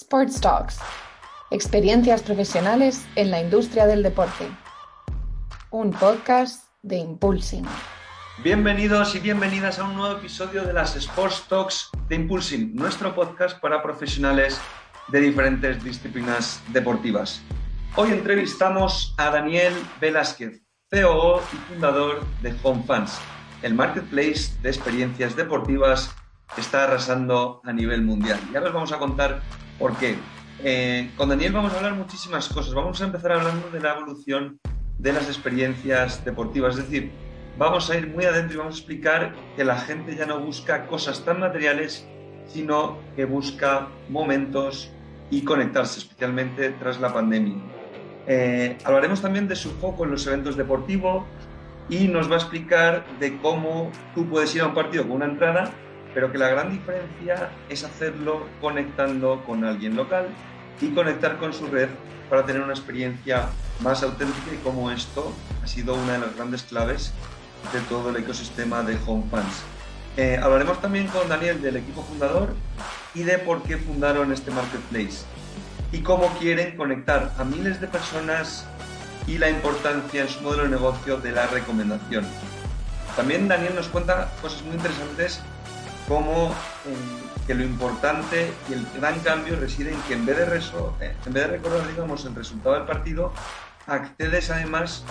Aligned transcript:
Sports 0.00 0.40
Talks. 0.40 0.78
Experiencias 1.50 2.22
profesionales 2.22 3.04
en 3.16 3.32
la 3.32 3.40
industria 3.40 3.84
del 3.84 4.04
deporte. 4.04 4.48
Un 5.70 5.90
podcast 5.90 6.66
de 6.82 6.98
Impulsing. 6.98 7.64
Bienvenidos 8.44 9.16
y 9.16 9.18
bienvenidas 9.18 9.80
a 9.80 9.84
un 9.84 9.96
nuevo 9.96 10.18
episodio 10.18 10.62
de 10.62 10.72
las 10.72 10.94
Sports 10.94 11.46
Talks 11.48 11.90
de 12.08 12.14
Impulsing, 12.14 12.76
nuestro 12.76 13.12
podcast 13.12 13.60
para 13.60 13.82
profesionales 13.82 14.60
de 15.08 15.20
diferentes 15.20 15.82
disciplinas 15.82 16.62
deportivas. 16.68 17.42
Hoy 17.96 18.12
entrevistamos 18.12 19.16
a 19.18 19.30
Daniel 19.30 19.74
Velázquez, 20.00 20.62
COO 20.92 21.42
y 21.52 21.56
fundador 21.72 22.24
de 22.40 22.54
Home 22.62 22.84
Fans, 22.84 23.18
el 23.62 23.74
marketplace 23.74 24.56
de 24.62 24.68
experiencias 24.68 25.34
deportivas 25.34 26.14
que 26.54 26.60
está 26.60 26.84
arrasando 26.84 27.60
a 27.64 27.72
nivel 27.72 28.02
mundial. 28.02 28.38
Y 28.52 28.56
ahora 28.56 28.68
os 28.68 28.74
vamos 28.74 28.92
a 28.92 28.98
contar 28.98 29.42
por 29.78 29.96
qué. 29.96 30.16
Eh, 30.64 31.10
con 31.16 31.28
Daniel 31.28 31.52
vamos 31.52 31.72
a 31.72 31.76
hablar 31.76 31.94
muchísimas 31.94 32.48
cosas. 32.48 32.74
Vamos 32.74 33.00
a 33.00 33.04
empezar 33.04 33.32
hablando 33.32 33.70
de 33.70 33.80
la 33.80 33.94
evolución 33.94 34.58
de 34.98 35.12
las 35.12 35.28
experiencias 35.28 36.24
deportivas. 36.24 36.76
Es 36.76 36.84
decir, 36.84 37.12
vamos 37.56 37.88
a 37.90 37.96
ir 37.96 38.08
muy 38.08 38.24
adentro 38.24 38.54
y 38.54 38.58
vamos 38.58 38.74
a 38.74 38.78
explicar 38.78 39.34
que 39.56 39.64
la 39.64 39.78
gente 39.78 40.16
ya 40.16 40.26
no 40.26 40.40
busca 40.40 40.86
cosas 40.86 41.24
tan 41.24 41.40
materiales, 41.40 42.06
sino 42.48 42.98
que 43.14 43.24
busca 43.24 43.88
momentos 44.08 44.90
y 45.30 45.42
conectarse, 45.42 46.00
especialmente 46.00 46.70
tras 46.70 47.00
la 47.00 47.12
pandemia. 47.12 47.56
Eh, 48.26 48.76
hablaremos 48.84 49.22
también 49.22 49.46
de 49.46 49.56
su 49.56 49.70
foco 49.72 50.04
en 50.04 50.10
los 50.10 50.26
eventos 50.26 50.56
deportivos 50.56 51.24
y 51.88 52.08
nos 52.08 52.30
va 52.30 52.34
a 52.34 52.38
explicar 52.38 53.06
de 53.20 53.38
cómo 53.38 53.90
tú 54.14 54.26
puedes 54.28 54.54
ir 54.54 54.62
a 54.62 54.66
un 54.66 54.74
partido 54.74 55.04
con 55.04 55.12
una 55.12 55.26
entrada 55.26 55.70
pero 56.18 56.32
que 56.32 56.38
la 56.38 56.48
gran 56.48 56.72
diferencia 56.72 57.48
es 57.68 57.84
hacerlo 57.84 58.48
conectando 58.60 59.44
con 59.46 59.64
alguien 59.64 59.94
local 59.94 60.26
y 60.80 60.88
conectar 60.88 61.38
con 61.38 61.52
su 61.52 61.68
red 61.68 61.88
para 62.28 62.44
tener 62.44 62.60
una 62.60 62.72
experiencia 62.72 63.46
más 63.78 64.02
auténtica 64.02 64.52
y 64.52 64.56
como 64.56 64.90
esto 64.90 65.32
ha 65.62 65.66
sido 65.68 65.94
una 65.94 66.14
de 66.14 66.18
las 66.18 66.34
grandes 66.34 66.64
claves 66.64 67.12
de 67.72 67.78
todo 67.82 68.10
el 68.10 68.16
ecosistema 68.16 68.82
de 68.82 68.98
Home 69.06 69.26
Fans. 69.30 69.62
Eh, 70.16 70.40
hablaremos 70.42 70.80
también 70.80 71.06
con 71.06 71.28
Daniel 71.28 71.62
del 71.62 71.76
equipo 71.76 72.02
fundador 72.02 72.56
y 73.14 73.22
de 73.22 73.38
por 73.38 73.62
qué 73.62 73.76
fundaron 73.76 74.32
este 74.32 74.50
marketplace 74.50 75.24
y 75.92 76.00
cómo 76.00 76.36
quieren 76.40 76.76
conectar 76.76 77.32
a 77.38 77.44
miles 77.44 77.80
de 77.80 77.86
personas 77.86 78.66
y 79.28 79.38
la 79.38 79.50
importancia 79.50 80.22
en 80.22 80.28
su 80.28 80.40
modelo 80.40 80.64
de 80.64 80.70
negocio 80.70 81.18
de 81.18 81.30
la 81.30 81.46
recomendación. 81.46 82.26
También 83.14 83.46
Daniel 83.46 83.76
nos 83.76 83.86
cuenta 83.86 84.32
cosas 84.42 84.64
muy 84.64 84.74
interesantes 84.74 85.42
como 86.08 86.52
que 87.46 87.54
lo 87.54 87.62
importante 87.62 88.50
y 88.68 88.72
el 88.72 88.86
gran 88.98 89.20
cambio 89.20 89.56
reside 89.56 89.92
en 89.92 90.00
que 90.02 90.14
en 90.14 90.26
vez 90.26 90.38
de, 90.38 90.56
eh, 91.06 91.14
en 91.24 91.32
vez 91.32 91.44
de 91.44 91.46
recordar 91.46 91.86
digamos, 91.88 92.24
el 92.24 92.34
resultado 92.34 92.74
del 92.74 92.84
partido, 92.84 93.32
accedes 93.86 94.50
además 94.50 95.04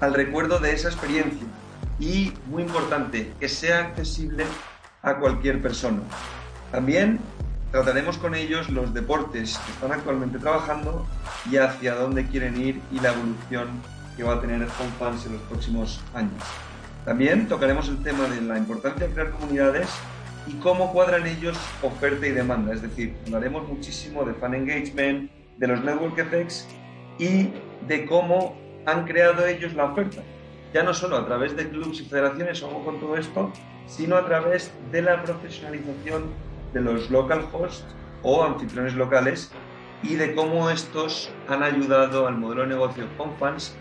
al 0.00 0.14
recuerdo 0.14 0.58
de 0.58 0.72
esa 0.72 0.88
experiencia 0.88 1.46
y, 1.98 2.32
muy 2.46 2.62
importante, 2.62 3.32
que 3.40 3.48
sea 3.48 3.80
accesible 3.80 4.44
a 5.02 5.14
cualquier 5.16 5.62
persona. 5.62 6.02
También 6.70 7.20
trataremos 7.70 8.18
con 8.18 8.34
ellos 8.34 8.68
los 8.68 8.92
deportes 8.92 9.58
que 9.58 9.72
están 9.72 9.92
actualmente 9.92 10.38
trabajando 10.38 11.06
y 11.50 11.56
hacia 11.56 11.94
dónde 11.94 12.26
quieren 12.26 12.60
ir 12.60 12.80
y 12.92 13.00
la 13.00 13.12
evolución 13.12 13.68
que 14.16 14.24
va 14.24 14.34
a 14.34 14.40
tener 14.40 14.62
Home 14.62 14.92
Fans 14.98 15.26
en 15.26 15.34
los 15.34 15.42
próximos 15.42 16.00
años. 16.14 16.42
También 17.04 17.46
tocaremos 17.46 17.88
el 17.88 18.02
tema 18.02 18.24
de 18.28 18.40
la 18.40 18.58
importancia 18.58 19.06
de 19.06 19.12
crear 19.12 19.30
comunidades 19.30 19.88
y 20.46 20.54
cómo 20.58 20.92
cuadran 20.92 21.26
ellos 21.26 21.58
oferta 21.82 22.26
y 22.26 22.30
demanda. 22.30 22.72
Es 22.72 22.82
decir, 22.82 23.16
hablaremos 23.26 23.68
muchísimo 23.68 24.24
de 24.24 24.34
fan 24.34 24.54
engagement, 24.54 25.30
de 25.58 25.66
los 25.66 25.82
network 25.82 26.18
effects 26.18 26.68
y 27.18 27.50
de 27.86 28.06
cómo 28.06 28.56
han 28.86 29.04
creado 29.04 29.46
ellos 29.46 29.74
la 29.74 29.86
oferta. 29.86 30.22
Ya 30.72 30.82
no 30.82 30.94
solo 30.94 31.16
a 31.16 31.26
través 31.26 31.56
de 31.56 31.68
clubes 31.68 32.00
y 32.00 32.04
federaciones, 32.04 32.62
ojo 32.62 32.84
con 32.84 33.00
todo 33.00 33.16
esto, 33.16 33.52
sino 33.86 34.16
a 34.16 34.26
través 34.26 34.70
de 34.92 35.02
la 35.02 35.22
profesionalización 35.22 36.34
de 36.72 36.80
los 36.80 37.10
local 37.10 37.46
hosts 37.52 37.86
o 38.22 38.44
anfitriones 38.44 38.94
locales 38.94 39.52
y 40.02 40.14
de 40.14 40.34
cómo 40.34 40.70
estos 40.70 41.30
han 41.48 41.62
ayudado 41.62 42.26
al 42.26 42.36
modelo 42.36 42.62
de 42.62 42.68
negocio 42.68 43.08
con 43.16 43.36
fans 43.38 43.76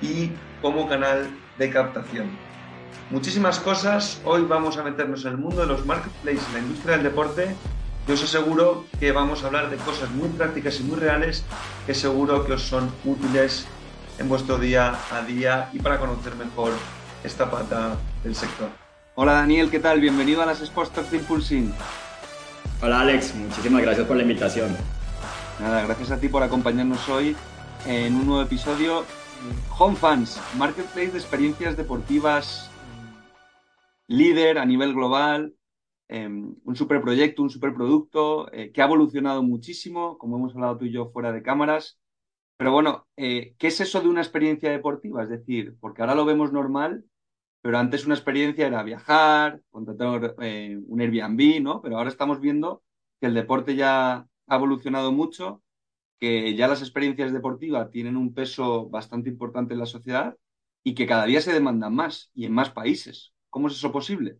y 0.00 0.32
como 0.60 0.88
canal 0.88 1.30
de 1.56 1.70
captación 1.70 2.43
muchísimas 3.10 3.58
cosas. 3.58 4.20
Hoy 4.24 4.42
vamos 4.42 4.76
a 4.76 4.82
meternos 4.82 5.24
en 5.24 5.32
el 5.32 5.38
mundo 5.38 5.60
de 5.62 5.66
los 5.66 5.84
marketplaces, 5.86 6.46
en 6.48 6.52
la 6.54 6.58
industria 6.60 6.96
del 6.96 7.04
deporte. 7.04 7.54
Yo 8.06 8.14
os 8.14 8.22
aseguro 8.22 8.84
que 9.00 9.12
vamos 9.12 9.42
a 9.42 9.46
hablar 9.46 9.70
de 9.70 9.76
cosas 9.76 10.10
muy 10.10 10.28
prácticas 10.28 10.80
y 10.80 10.82
muy 10.82 10.98
reales 10.98 11.44
que 11.86 11.94
seguro 11.94 12.44
que 12.44 12.52
os 12.52 12.62
son 12.62 12.92
útiles 13.04 13.66
en 14.18 14.28
vuestro 14.28 14.58
día 14.58 14.94
a 15.10 15.22
día 15.22 15.70
y 15.72 15.78
para 15.78 15.98
conocer 15.98 16.34
mejor 16.36 16.72
esta 17.22 17.50
pata 17.50 17.96
del 18.22 18.34
sector. 18.34 18.68
Hola 19.14 19.34
Daniel, 19.34 19.70
¿qué 19.70 19.80
tal? 19.80 20.00
Bienvenido 20.00 20.42
a 20.42 20.46
las 20.46 20.60
Sports 20.60 21.10
de 21.10 21.16
Impulsing. 21.16 21.72
Hola 22.82 23.00
Alex, 23.00 23.34
muchísimas 23.34 23.82
gracias 23.82 24.06
por 24.06 24.16
la 24.16 24.22
invitación. 24.22 24.76
Nada, 25.60 25.82
gracias 25.84 26.10
a 26.10 26.18
ti 26.18 26.28
por 26.28 26.42
acompañarnos 26.42 27.08
hoy 27.08 27.36
en 27.86 28.14
un 28.16 28.26
nuevo 28.26 28.42
episodio. 28.42 29.04
Home 29.78 29.96
Fans, 29.96 30.40
Marketplace 30.56 31.12
de 31.12 31.18
experiencias 31.18 31.76
deportivas 31.76 32.70
líder 34.08 34.58
a 34.58 34.64
nivel 34.66 34.94
global, 34.94 35.54
em, 36.08 36.54
un 36.64 36.76
superproyecto, 36.76 37.42
un 37.42 37.50
superproducto 37.50 38.52
eh, 38.52 38.72
que 38.72 38.82
ha 38.82 38.86
evolucionado 38.86 39.42
muchísimo, 39.42 40.18
como 40.18 40.36
hemos 40.36 40.54
hablado 40.54 40.78
tú 40.78 40.84
y 40.86 40.92
yo 40.92 41.10
fuera 41.12 41.32
de 41.32 41.42
cámaras. 41.42 41.98
Pero 42.56 42.72
bueno, 42.72 43.06
eh, 43.16 43.54
¿qué 43.58 43.68
es 43.68 43.80
eso 43.80 44.00
de 44.00 44.08
una 44.08 44.22
experiencia 44.22 44.70
deportiva? 44.70 45.22
Es 45.22 45.28
decir, 45.30 45.76
porque 45.80 46.02
ahora 46.02 46.14
lo 46.14 46.24
vemos 46.24 46.52
normal, 46.52 47.04
pero 47.62 47.78
antes 47.78 48.06
una 48.06 48.14
experiencia 48.14 48.66
era 48.66 48.82
viajar, 48.82 49.62
contratar 49.70 50.36
eh, 50.40 50.78
un 50.86 51.00
Airbnb, 51.00 51.62
¿no? 51.62 51.82
Pero 51.82 51.98
ahora 51.98 52.10
estamos 52.10 52.40
viendo 52.40 52.82
que 53.20 53.26
el 53.26 53.34
deporte 53.34 53.76
ya 53.76 54.26
ha 54.46 54.56
evolucionado 54.56 55.12
mucho, 55.12 55.62
que 56.20 56.54
ya 56.56 56.68
las 56.68 56.82
experiencias 56.82 57.32
deportivas 57.32 57.90
tienen 57.90 58.16
un 58.16 58.34
peso 58.34 58.88
bastante 58.88 59.30
importante 59.30 59.74
en 59.74 59.80
la 59.80 59.86
sociedad 59.86 60.36
y 60.84 60.94
que 60.94 61.06
cada 61.06 61.26
día 61.26 61.40
se 61.42 61.52
demandan 61.52 61.94
más 61.94 62.30
y 62.34 62.46
en 62.46 62.54
más 62.54 62.70
países. 62.70 63.33
¿Cómo 63.54 63.68
es 63.68 63.74
eso 63.74 63.92
posible? 63.92 64.38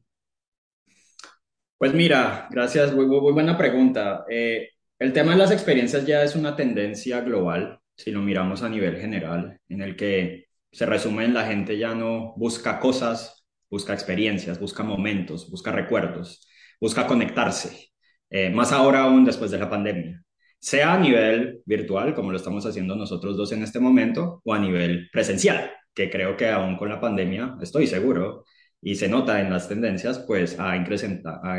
Pues 1.78 1.94
mira, 1.94 2.48
gracias, 2.50 2.92
muy, 2.92 3.04
buena 3.06 3.56
pregunta. 3.56 4.24
Eh, 4.28 4.70
el 4.98 5.12
tema 5.12 5.30
de 5.30 5.38
las 5.38 5.52
experiencias 5.52 6.04
ya 6.04 6.24
es 6.24 6.34
una 6.34 6.56
tendencia 6.56 7.20
global, 7.20 7.78
si 7.96 8.10
lo 8.10 8.22
miramos 8.22 8.62
a 8.64 8.68
nivel 8.68 8.96
general, 8.96 9.60
en 9.68 9.82
el 9.82 9.94
que 9.94 10.46
se 10.72 10.84
resume 10.84 11.26
en 11.26 11.34
la 11.34 11.46
gente 11.46 11.78
ya 11.78 11.94
no 11.94 12.34
busca 12.36 12.80
cosas, 12.80 13.46
busca 13.70 13.94
experiencias, 13.94 14.58
busca 14.58 14.82
momentos, 14.82 15.48
busca 15.48 15.70
recuerdos, 15.70 16.48
busca 16.80 17.06
conectarse, 17.06 17.92
eh, 18.30 18.50
más 18.50 18.72
ahora 18.72 19.04
aún 19.04 19.24
después 19.24 19.52
de 19.52 19.58
la 19.58 19.70
pandemia, 19.70 20.24
sea 20.58 20.94
a 20.94 20.98
nivel 20.98 21.62
virtual, 21.66 22.14
como 22.14 22.32
lo 22.32 22.36
estamos 22.36 22.66
haciendo 22.66 22.96
nosotros 22.96 23.36
dos 23.36 23.52
en 23.52 23.62
este 23.62 23.78
momento, 23.78 24.40
o 24.44 24.54
a 24.54 24.58
nivel 24.58 25.08
presencial, 25.12 25.70
que 25.94 26.10
creo 26.10 26.36
que 26.36 26.48
aún 26.48 26.76
con 26.76 26.88
la 26.88 27.00
pandemia, 27.00 27.56
estoy 27.62 27.86
seguro, 27.86 28.44
y 28.84 28.94
se 28.96 29.08
nota 29.08 29.40
en 29.40 29.50
las 29.50 29.66
tendencias, 29.66 30.18
pues 30.18 30.60
ha, 30.60 30.72
ha 30.72 30.76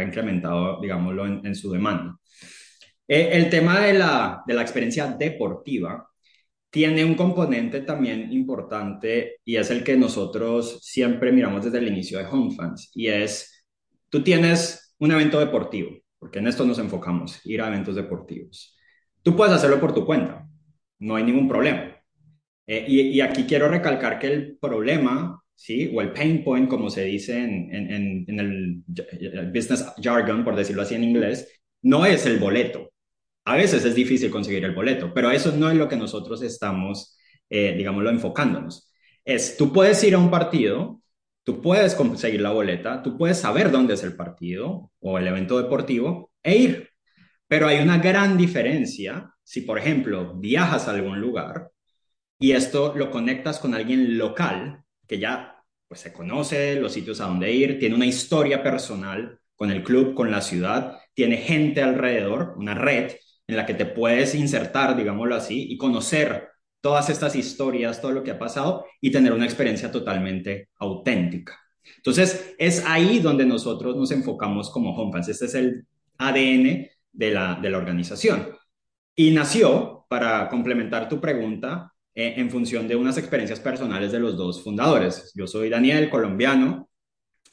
incrementado, 0.03 0.79
digámoslo, 0.79 1.25
en, 1.25 1.55
su 1.55 1.71
demanda. 1.71 2.19
Eh, 3.07 3.29
el 3.33 3.49
tema 3.49 3.79
de 3.79 3.93
la, 3.93 4.43
de 4.45 4.53
la 4.53 4.61
experiencia 4.61 5.07
deportiva 5.07 6.07
tiene 6.69 7.03
un 7.03 7.15
componente 7.15 7.81
también 7.81 8.31
importante 8.31 9.37
y 9.43 9.55
es 9.55 9.71
el 9.71 9.83
que 9.83 9.97
nosotros 9.97 10.79
siempre 10.83 11.31
miramos 11.31 11.65
desde 11.65 11.79
el 11.79 11.87
inicio 11.87 12.19
de 12.19 12.25
Home 12.25 12.55
Fans 12.55 12.91
y 12.93 13.07
es, 13.07 13.65
tú 14.09 14.21
tienes 14.21 14.95
un 14.99 15.11
evento 15.11 15.39
deportivo, 15.39 15.97
porque 16.19 16.39
en 16.39 16.47
esto 16.47 16.63
nos 16.63 16.77
enfocamos, 16.77 17.43
ir 17.45 17.61
a 17.61 17.69
eventos 17.69 17.95
deportivos. 17.95 18.77
Tú 19.23 19.35
puedes 19.35 19.53
hacerlo 19.55 19.79
por 19.79 19.95
tu 19.95 20.05
cuenta, 20.05 20.47
no 20.99 21.15
hay 21.15 21.23
ningún 21.23 21.47
problema. 21.47 21.95
Eh, 22.67 22.85
y, 22.87 23.21
aquí 23.21 23.45
quiero 23.45 23.67
recalcar 23.67 24.19
que 24.19 24.27
el 24.27 24.57
problema 24.57 25.43
¿sí? 25.55 25.91
O 25.95 26.01
el 26.01 26.11
pain 26.11 26.43
point, 26.43 26.69
como 26.69 26.89
se 26.89 27.03
dice 27.05 27.37
en, 27.37 27.73
en, 27.73 28.25
en, 28.27 28.39
el 28.39 29.51
business 29.53 29.85
jargon, 30.01 30.43
por 30.43 30.55
decirlo 30.55 30.83
así 30.83 30.95
en 30.95 31.03
inglés, 31.03 31.47
no 31.81 32.05
es 32.05 32.25
el 32.25 32.39
boleto. 32.39 32.91
A 33.45 33.55
veces 33.55 33.85
es 33.85 33.95
difícil 33.95 34.31
conseguir 34.31 34.65
el 34.65 34.75
boleto, 34.75 35.13
pero 35.13 35.31
eso 35.31 35.51
no 35.55 35.69
es 35.69 35.77
lo 35.77 35.87
que 35.87 35.97
nosotros 35.97 36.41
estamos, 36.41 37.17
eh, 37.49 37.75
digámoslo, 37.77 38.09
enfocándonos. 38.09 38.91
Es, 39.23 39.57
tú 39.57 39.71
puedes 39.71 40.03
ir 40.03 40.15
a 40.15 40.19
un 40.19 40.31
partido, 40.31 41.01
tú 41.43 41.61
puedes 41.61 41.95
conseguir 41.95 42.41
la 42.41 42.51
boleta, 42.51 43.01
tú 43.03 43.17
puedes 43.17 43.37
saber 43.39 43.71
dónde 43.71 43.93
es 43.95 44.03
el 44.03 44.15
partido 44.15 44.91
o 44.99 45.19
el 45.19 45.27
evento 45.27 45.61
deportivo 45.61 46.31
e 46.43 46.57
ir. 46.57 46.89
Pero 47.47 47.67
hay 47.67 47.79
una 47.79 47.99
gran 47.99 48.37
diferencia 48.37 49.31
si, 49.43 49.61
por 49.61 49.77
ejemplo, 49.77 50.35
viajas 50.35 50.87
a 50.87 50.91
algún 50.91 51.21
lugar 51.21 51.71
y 52.39 52.51
esto 52.51 52.93
lo 52.95 53.11
conectas 53.11 53.59
con 53.59 53.75
alguien 53.75 54.17
local 54.17 54.84
que 55.07 55.19
ya 55.19 55.63
pues 55.87 56.01
se 56.01 56.13
conoce 56.13 56.75
los 56.75 56.93
sitios 56.93 57.21
a 57.21 57.25
donde 57.25 57.51
ir, 57.51 57.79
tiene 57.79 57.95
una 57.95 58.05
historia 58.05 58.63
personal 58.63 59.39
con 59.55 59.71
el 59.71 59.83
club, 59.83 60.13
con 60.13 60.31
la 60.31 60.41
ciudad, 60.41 60.97
tiene 61.13 61.37
gente 61.37 61.81
alrededor, 61.81 62.55
una 62.57 62.73
red, 62.73 63.11
en 63.47 63.55
la 63.55 63.65
que 63.65 63.75
te 63.75 63.85
puedes 63.85 64.35
insertar, 64.35 64.95
digámoslo 64.97 65.35
así, 65.35 65.67
y 65.69 65.77
conocer 65.77 66.49
todas 66.81 67.09
estas 67.09 67.35
historias, 67.35 68.01
todo 68.01 68.11
lo 68.11 68.23
que 68.23 68.31
ha 68.31 68.39
pasado 68.39 68.85
y 68.99 69.11
tener 69.11 69.33
una 69.33 69.45
experiencia 69.45 69.91
totalmente 69.91 70.69
auténtica. 70.77 71.59
Entonces, 71.97 72.55
es 72.57 72.83
ahí 72.85 73.19
donde 73.19 73.45
nosotros 73.45 73.95
nos 73.95 74.11
enfocamos 74.11 74.69
como 74.71 74.95
HomeFans. 74.95 75.29
Este 75.29 75.45
es 75.45 75.55
el 75.55 75.87
ADN 76.17 76.87
de 77.11 77.31
la, 77.31 77.59
de 77.61 77.69
la 77.69 77.77
organización. 77.77 78.49
Y 79.15 79.31
nació, 79.31 80.05
para 80.09 80.49
complementar 80.49 81.07
tu 81.07 81.21
pregunta, 81.21 81.93
eh, 82.17 82.35
en 82.37 82.49
función 82.49 82.87
de 82.87 82.95
unas 82.95 83.17
experiencias 83.17 83.59
personales 83.59 84.13
de 84.13 84.19
los 84.19 84.37
dos 84.37 84.63
fundadores. 84.63 85.33
Yo 85.35 85.47
soy 85.47 85.67
Daniel, 85.69 86.09
colombiano, 86.09 86.89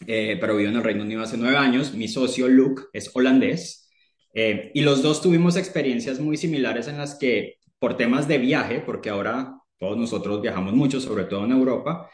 eh, 0.06 0.38
pero 0.40 0.56
vivo 0.56 0.70
en 0.70 0.76
el 0.76 0.84
Reino 0.84 1.02
Unido 1.02 1.20
hace 1.20 1.36
nueve 1.36 1.56
años. 1.56 1.94
Mi 1.94 2.06
socio 2.06 2.46
Luke 2.46 2.84
es 2.92 3.10
holandés. 3.12 3.90
Eh, 4.34 4.70
y 4.72 4.82
los 4.82 5.02
dos 5.02 5.20
tuvimos 5.20 5.56
experiencias 5.56 6.20
muy 6.20 6.36
similares 6.36 6.86
en 6.86 6.98
las 6.98 7.16
que, 7.16 7.56
por 7.80 7.96
temas 7.96 8.28
de 8.28 8.38
viaje, 8.38 8.80
porque 8.86 9.10
ahora 9.10 9.58
todos 9.78 9.98
nosotros 9.98 10.40
viajamos 10.40 10.74
mucho, 10.74 11.00
sobre 11.00 11.24
todo 11.24 11.44
en 11.44 11.50
Europa, 11.50 12.08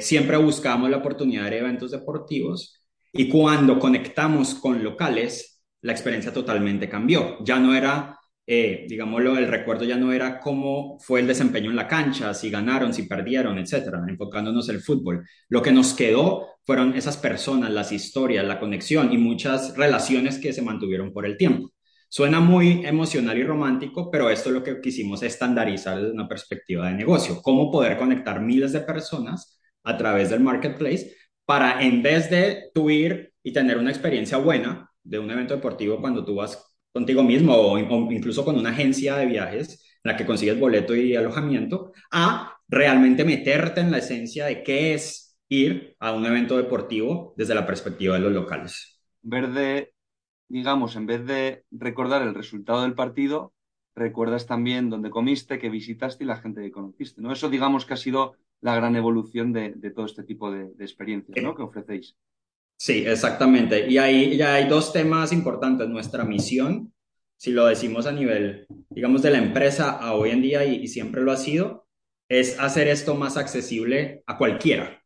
siempre 0.00 0.36
buscamos 0.36 0.90
la 0.90 0.96
oportunidad 0.96 1.48
de 1.48 1.58
eventos 1.58 1.92
deportivos. 1.92 2.84
Y 3.12 3.28
cuando 3.28 3.78
conectamos 3.78 4.54
con 4.54 4.82
locales, 4.82 5.62
la 5.82 5.92
experiencia 5.92 6.32
totalmente 6.32 6.88
cambió. 6.88 7.36
Ya 7.44 7.60
no 7.60 7.72
era 7.72 8.18
eh, 8.46 8.84
digámoslo, 8.88 9.38
el 9.38 9.48
recuerdo 9.48 9.84
ya 9.84 9.96
no 9.96 10.12
era 10.12 10.38
cómo 10.38 10.98
fue 11.00 11.20
el 11.20 11.26
desempeño 11.26 11.70
en 11.70 11.76
la 11.76 11.88
cancha, 11.88 12.34
si 12.34 12.50
ganaron, 12.50 12.92
si 12.92 13.04
perdieron, 13.04 13.58
etcétera, 13.58 14.02
enfocándonos 14.06 14.68
en 14.68 14.76
el 14.76 14.82
fútbol. 14.82 15.26
Lo 15.48 15.62
que 15.62 15.72
nos 15.72 15.94
quedó 15.94 16.48
fueron 16.64 16.94
esas 16.94 17.16
personas, 17.16 17.70
las 17.70 17.90
historias, 17.92 18.44
la 18.44 18.60
conexión 18.60 19.12
y 19.12 19.18
muchas 19.18 19.76
relaciones 19.76 20.38
que 20.38 20.52
se 20.52 20.62
mantuvieron 20.62 21.12
por 21.12 21.24
el 21.26 21.36
tiempo. 21.38 21.72
Suena 22.08 22.38
muy 22.40 22.84
emocional 22.86 23.38
y 23.38 23.44
romántico, 23.44 24.10
pero 24.10 24.30
esto 24.30 24.50
es 24.50 24.54
lo 24.54 24.62
que 24.62 24.80
quisimos 24.80 25.22
estandarizar 25.22 25.96
desde 25.98 26.12
una 26.12 26.28
perspectiva 26.28 26.88
de 26.88 26.94
negocio. 26.94 27.40
Cómo 27.42 27.70
poder 27.70 27.96
conectar 27.98 28.40
miles 28.40 28.72
de 28.72 28.80
personas 28.80 29.58
a 29.82 29.96
través 29.96 30.30
del 30.30 30.40
marketplace 30.40 31.14
para 31.44 31.82
en 31.82 32.02
vez 32.02 32.30
de 32.30 32.70
tú 32.74 32.90
ir 32.90 33.32
y 33.42 33.52
tener 33.52 33.78
una 33.78 33.90
experiencia 33.90 34.38
buena 34.38 34.90
de 35.02 35.18
un 35.18 35.30
evento 35.30 35.54
deportivo 35.54 36.00
cuando 36.00 36.24
tú 36.24 36.36
vas 36.36 36.73
contigo 36.94 37.24
mismo 37.24 37.54
o, 37.56 37.76
incluso 38.12 38.44
con 38.44 38.56
una 38.56 38.70
agencia 38.70 39.16
de 39.16 39.26
viajes 39.26 39.98
en 40.04 40.12
la 40.12 40.16
que 40.16 40.24
consigues 40.24 40.60
boleto 40.60 40.94
y 40.94 41.16
alojamiento, 41.16 41.92
a 42.12 42.56
realmente 42.68 43.24
meterte 43.24 43.80
en 43.80 43.90
la 43.90 43.98
esencia 43.98 44.46
de 44.46 44.62
qué 44.62 44.94
es 44.94 45.36
ir 45.48 45.96
a 45.98 46.12
un 46.12 46.24
evento 46.24 46.56
deportivo 46.56 47.34
desde 47.36 47.56
la 47.56 47.66
perspectiva 47.66 48.14
de 48.14 48.20
los 48.20 48.32
locales. 48.32 49.00
Ver 49.22 49.50
de, 49.50 49.92
digamos, 50.48 50.94
en 50.94 51.06
vez 51.06 51.26
de 51.26 51.64
recordar 51.72 52.22
el 52.22 52.34
resultado 52.34 52.82
del 52.82 52.94
partido, 52.94 53.52
recuerdas 53.96 54.46
también 54.46 54.88
dónde 54.88 55.10
comiste, 55.10 55.58
qué 55.58 55.70
visitaste 55.70 56.22
y 56.22 56.28
la 56.28 56.36
gente 56.36 56.62
que 56.62 56.70
conociste, 56.70 57.20
¿no? 57.20 57.32
Eso 57.32 57.50
digamos 57.50 57.86
que 57.86 57.94
ha 57.94 57.96
sido 57.96 58.36
la 58.60 58.76
gran 58.76 58.94
evolución 58.94 59.52
de, 59.52 59.72
todo 59.94 60.06
este 60.06 60.22
tipo 60.22 60.52
de, 60.52 60.72
de 60.74 60.84
experiencias, 60.84 61.42
¿no? 61.42 61.56
Que 61.56 61.62
ofrecéis. 61.62 62.16
Sí, 62.76 63.04
exactamente. 63.06 63.88
Y 63.88 63.98
ahí 63.98 64.36
ya 64.36 64.54
hay 64.54 64.68
dos 64.68 64.92
temas 64.92 65.32
importantes. 65.32 65.88
Nuestra 65.88 66.24
misión, 66.24 66.92
si 67.36 67.52
lo 67.52 67.66
decimos 67.66 68.06
a 68.06 68.12
nivel, 68.12 68.66
digamos, 68.90 69.22
de 69.22 69.30
la 69.30 69.38
empresa 69.38 69.92
a 69.92 70.14
hoy 70.14 70.30
en 70.30 70.42
día 70.42 70.64
y, 70.64 70.86
siempre 70.88 71.22
lo 71.22 71.32
ha 71.32 71.36
sido, 71.36 71.86
es 72.28 72.58
hacer 72.60 72.88
esto 72.88 73.14
más 73.14 73.36
accesible 73.36 74.22
a 74.26 74.36
cualquiera. 74.38 75.02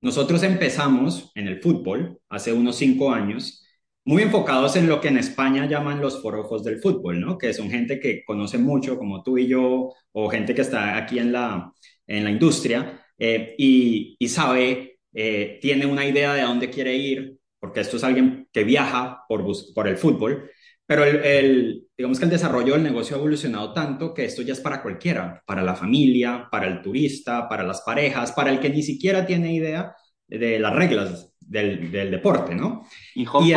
Nosotros 0.00 0.42
empezamos 0.42 1.32
en 1.34 1.48
el 1.48 1.60
fútbol 1.60 2.20
hace 2.28 2.52
unos 2.52 2.76
cinco 2.76 3.12
años, 3.12 3.64
muy 4.04 4.22
enfocados 4.22 4.76
en 4.76 4.88
lo 4.88 5.00
que 5.00 5.08
en 5.08 5.18
España 5.18 5.66
llaman 5.66 6.00
los 6.00 6.22
forojos 6.22 6.64
del 6.64 6.80
fútbol, 6.80 7.20
¿no? 7.20 7.36
Que 7.36 7.52
son 7.52 7.70
gente 7.70 8.00
que 8.00 8.24
conoce 8.24 8.58
mucho, 8.58 8.96
como 8.98 9.22
tú 9.22 9.38
y 9.38 9.48
yo, 9.48 9.92
o 10.12 10.28
gente 10.30 10.54
que 10.54 10.62
está 10.62 10.96
aquí 10.96 11.18
en 11.18 11.32
la, 11.32 11.72
en 12.06 12.24
la 12.24 12.30
industria 12.30 13.04
eh, 13.18 13.54
y, 13.58 14.16
y 14.18 14.28
sabe 14.28 14.87
eh, 15.12 15.58
tiene 15.60 15.86
una 15.86 16.06
idea 16.06 16.34
de 16.34 16.42
a 16.42 16.46
dónde 16.46 16.70
quiere 16.70 16.94
ir, 16.94 17.38
porque 17.58 17.80
esto 17.80 17.96
es 17.96 18.04
alguien 18.04 18.48
que 18.52 18.64
viaja 18.64 19.24
por, 19.28 19.44
por 19.74 19.88
el 19.88 19.96
fútbol, 19.96 20.50
pero 20.86 21.04
el, 21.04 21.86
digamos 21.96 22.18
que 22.18 22.24
el 22.24 22.30
desarrollo 22.30 22.72
del 22.72 22.82
negocio 22.82 23.16
ha 23.16 23.18
evolucionado 23.18 23.74
tanto 23.74 24.14
que 24.14 24.24
esto 24.24 24.42
ya 24.42 24.54
es 24.54 24.60
para 24.60 24.82
cualquiera, 24.82 25.42
para 25.46 25.62
la 25.62 25.74
familia, 25.74 26.48
para 26.50 26.66
el 26.66 26.80
turista, 26.80 27.48
para 27.48 27.62
las 27.62 27.82
parejas, 27.82 28.32
para 28.32 28.50
el 28.50 28.58
que 28.60 28.70
ni 28.70 28.82
siquiera 28.82 29.26
tiene 29.26 29.54
idea 29.54 29.94
de 30.26 30.58
las 30.58 30.74
reglas 30.74 31.32
del, 31.48 32.10
deporte, 32.10 32.54
¿no? 32.54 32.84
¿Y 33.14 33.26
Home 33.26 33.56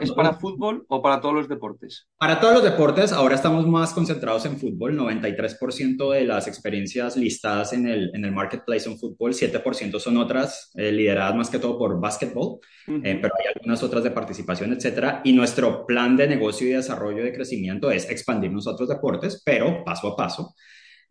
es, 0.00 0.12
para 0.12 0.34
fútbol 0.34 0.84
o 0.88 1.02
para 1.02 1.20
todos 1.20 1.34
los 1.34 1.48
deportes? 1.48 2.08
Para 2.18 2.38
todos 2.38 2.54
los 2.54 2.62
deportes, 2.62 3.12
ahora 3.12 3.34
estamos 3.34 3.66
más 3.66 3.92
concentrados 3.92 4.44
en 4.44 4.58
fútbol, 4.58 4.96
93% 4.98 6.12
de 6.12 6.24
las 6.24 6.46
experiencias 6.46 7.16
listadas 7.16 7.72
en 7.72 7.88
el, 7.88 8.10
en 8.14 8.24
el 8.24 8.32
marketplace 8.32 8.80
son 8.80 8.98
fútbol, 8.98 9.32
7% 9.32 9.98
son 9.98 10.18
otras, 10.18 10.70
eh, 10.74 10.92
lideradas 10.92 11.34
más 11.34 11.50
que 11.50 11.58
todo 11.58 11.78
por 11.78 11.98
básquetbol, 12.00 12.58
eh, 12.86 13.18
pero 13.20 13.34
hay 13.38 13.46
algunas 13.54 13.82
otras 13.82 14.04
de 14.04 14.10
participación, 14.10 14.72
etcétera, 14.72 15.22
y 15.24 15.32
nuestro 15.32 15.86
plan 15.86 16.16
de 16.16 16.28
negocio 16.28 16.68
y 16.68 16.72
desarrollo 16.72 17.24
de 17.24 17.32
crecimiento 17.32 17.90
es 17.90 18.08
expandirnos 18.10 18.66
a 18.66 18.72
otros 18.72 18.88
deportes, 18.88 19.42
pero 19.44 19.82
paso 19.84 20.08
a 20.08 20.16
paso. 20.16 20.54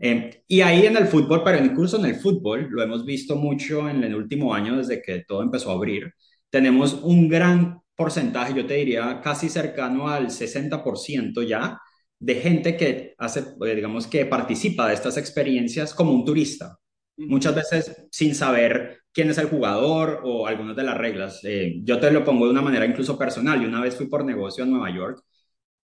Eh, 0.03 0.43
y 0.47 0.61
ahí 0.61 0.85
en 0.87 0.97
el 0.97 1.05
fútbol, 1.07 1.43
pero 1.43 1.63
incluso 1.63 1.97
en 1.97 2.05
el 2.05 2.15
fútbol, 2.15 2.67
lo 2.71 2.81
hemos 2.81 3.05
visto 3.05 3.35
mucho 3.35 3.87
en 3.87 4.03
el 4.03 4.15
último 4.15 4.53
año 4.53 4.77
desde 4.77 5.01
que 5.01 5.23
todo 5.27 5.43
empezó 5.43 5.69
a 5.69 5.73
abrir, 5.75 6.11
tenemos 6.49 6.93
un 7.03 7.29
gran 7.29 7.81
porcentaje, 7.95 8.55
yo 8.55 8.65
te 8.65 8.73
diría 8.75 9.21
casi 9.21 9.47
cercano 9.47 10.07
al 10.09 10.31
60% 10.31 11.43
ya, 11.43 11.79
de 12.19 12.35
gente 12.35 12.75
que 12.77 13.13
hace, 13.19 13.41
eh, 13.65 13.75
digamos, 13.75 14.07
que 14.07 14.25
participa 14.25 14.87
de 14.87 14.95
estas 14.95 15.17
experiencias 15.17 15.93
como 15.93 16.13
un 16.13 16.25
turista. 16.25 16.77
Muchas 17.17 17.53
veces 17.55 18.07
sin 18.11 18.33
saber 18.35 19.01
quién 19.13 19.29
es 19.29 19.37
el 19.37 19.49
jugador 19.49 20.21
o 20.23 20.47
algunas 20.47 20.75
de 20.75 20.83
las 20.83 20.97
reglas. 20.97 21.41
Eh, 21.43 21.75
yo 21.83 21.99
te 21.99 22.11
lo 22.11 22.23
pongo 22.23 22.45
de 22.45 22.51
una 22.51 22.61
manera 22.61 22.85
incluso 22.85 23.17
personal. 23.17 23.61
Y 23.61 23.65
una 23.65 23.81
vez 23.81 23.95
fui 23.95 24.07
por 24.07 24.25
negocio 24.25 24.63
a 24.63 24.67
Nueva 24.67 24.89
York 24.95 25.23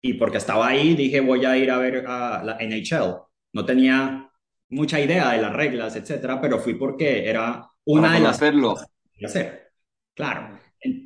y 0.03 0.15
porque 0.15 0.39
estaba 0.39 0.69
ahí 0.69 0.95
dije 0.95 1.21
voy 1.21 1.45
a 1.45 1.57
ir 1.57 1.71
a 1.71 1.79
ver 1.79 2.05
a 2.07 2.43
la 2.45 2.59
NHL 2.61 3.32
no 3.53 3.65
tenía 3.65 4.31
mucha 4.71 5.01
idea 5.01 5.33
de 5.33 5.43
las 5.43 5.53
reglas, 5.53 5.97
etcétera, 5.97 6.41
pero 6.41 6.59
fui 6.59 6.75
porque 6.75 7.29
era 7.29 7.67
una 7.85 8.15
de 8.15 8.21
las 8.21 8.37
hacerlo. 8.37 8.77
hacer. 9.25 9.71
Claro. 10.15 10.59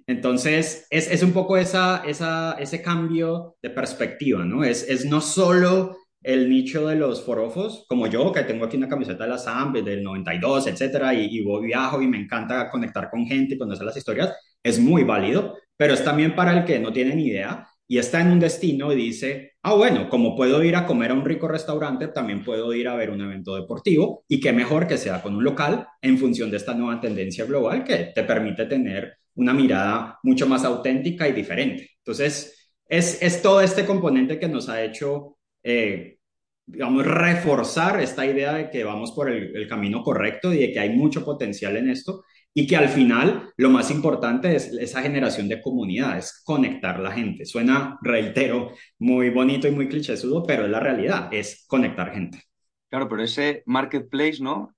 Entonces, 0.06 0.86
es, 0.88 1.10
es 1.10 1.22
un 1.22 1.32
poco 1.32 1.56
esa, 1.56 2.02
esa, 2.06 2.56
ese 2.58 2.80
cambio 2.80 3.56
de 3.60 3.70
perspectiva, 3.70 4.44
¿no? 4.44 4.64
Es, 4.64 4.88
es 4.88 5.04
no 5.04 5.20
solo 5.20 5.96
el 6.22 6.48
nicho 6.48 6.86
de 6.88 6.96
los 6.96 7.22
forofos, 7.22 7.84
como 7.88 8.06
yo, 8.06 8.32
que 8.32 8.42
tengo 8.42 8.64
aquí 8.64 8.76
una 8.76 8.88
camiseta 8.88 9.24
de 9.24 9.30
la 9.30 9.38
SAM 9.38 9.74
del 9.74 10.02
92, 10.02 10.66
etcétera, 10.66 11.14
y, 11.14 11.26
y 11.26 11.42
voy, 11.42 11.66
viajo 11.66 12.00
y 12.00 12.06
me 12.06 12.18
encanta 12.18 12.70
conectar 12.70 13.10
con 13.10 13.26
gente 13.26 13.54
y 13.54 13.58
conocer 13.58 13.84
las 13.84 13.96
historias, 13.96 14.32
es 14.62 14.80
muy 14.80 15.04
válido, 15.04 15.56
pero 15.76 15.94
es 15.94 16.02
también 16.02 16.34
para 16.34 16.58
el 16.58 16.64
que 16.64 16.78
no 16.78 16.92
tiene 16.92 17.14
ni 17.14 17.26
idea 17.26 17.68
y 17.88 17.98
está 17.98 18.20
en 18.20 18.32
un 18.32 18.40
destino 18.40 18.92
y 18.92 18.96
dice, 18.96 19.52
ah, 19.62 19.74
bueno, 19.74 20.08
como 20.08 20.34
puedo 20.34 20.62
ir 20.64 20.74
a 20.76 20.86
comer 20.86 21.12
a 21.12 21.14
un 21.14 21.24
rico 21.24 21.46
restaurante, 21.46 22.08
también 22.08 22.44
puedo 22.44 22.72
ir 22.74 22.88
a 22.88 22.96
ver 22.96 23.10
un 23.10 23.20
evento 23.20 23.54
deportivo 23.54 24.24
y 24.28 24.40
qué 24.40 24.52
mejor 24.52 24.86
que 24.86 24.98
sea 24.98 25.22
con 25.22 25.36
un 25.36 25.44
local 25.44 25.86
en 26.02 26.18
función 26.18 26.50
de 26.50 26.56
esta 26.56 26.74
nueva 26.74 27.00
tendencia 27.00 27.44
global 27.44 27.84
que 27.84 28.12
te 28.14 28.24
permite 28.24 28.66
tener 28.66 29.18
una 29.36 29.52
mirada 29.54 30.18
mucho 30.22 30.46
más 30.48 30.64
auténtica 30.64 31.28
y 31.28 31.32
diferente. 31.32 31.90
Entonces, 31.98 32.72
es, 32.88 33.22
es 33.22 33.42
todo 33.42 33.60
este 33.60 33.84
componente 33.84 34.38
que 34.38 34.48
nos 34.48 34.68
ha 34.68 34.82
hecho, 34.82 35.38
eh, 35.62 36.18
digamos, 36.64 37.06
reforzar 37.06 38.00
esta 38.00 38.26
idea 38.26 38.54
de 38.54 38.70
que 38.70 38.82
vamos 38.82 39.12
por 39.12 39.30
el, 39.30 39.54
el 39.54 39.68
camino 39.68 40.02
correcto 40.02 40.52
y 40.52 40.58
de 40.58 40.72
que 40.72 40.80
hay 40.80 40.90
mucho 40.90 41.24
potencial 41.24 41.76
en 41.76 41.90
esto 41.90 42.24
y 42.58 42.66
que 42.66 42.74
al 42.74 42.88
final 42.88 43.52
lo 43.58 43.68
más 43.68 43.90
importante 43.90 44.56
es 44.56 44.72
esa 44.72 45.02
generación 45.02 45.46
de 45.46 45.60
comunidades, 45.60 46.40
conectar 46.42 46.98
la 47.00 47.12
gente. 47.12 47.44
Suena, 47.44 47.98
reitero, 48.00 48.72
muy 48.98 49.28
bonito 49.28 49.68
y 49.68 49.72
muy 49.72 49.88
clichésudo, 49.88 50.42
pero 50.42 50.64
es 50.64 50.70
la 50.70 50.80
realidad, 50.80 51.28
es 51.32 51.66
conectar 51.68 52.14
gente. 52.14 52.44
Claro, 52.88 53.10
pero 53.10 53.22
ese 53.22 53.62
marketplace, 53.66 54.38
¿no? 54.40 54.74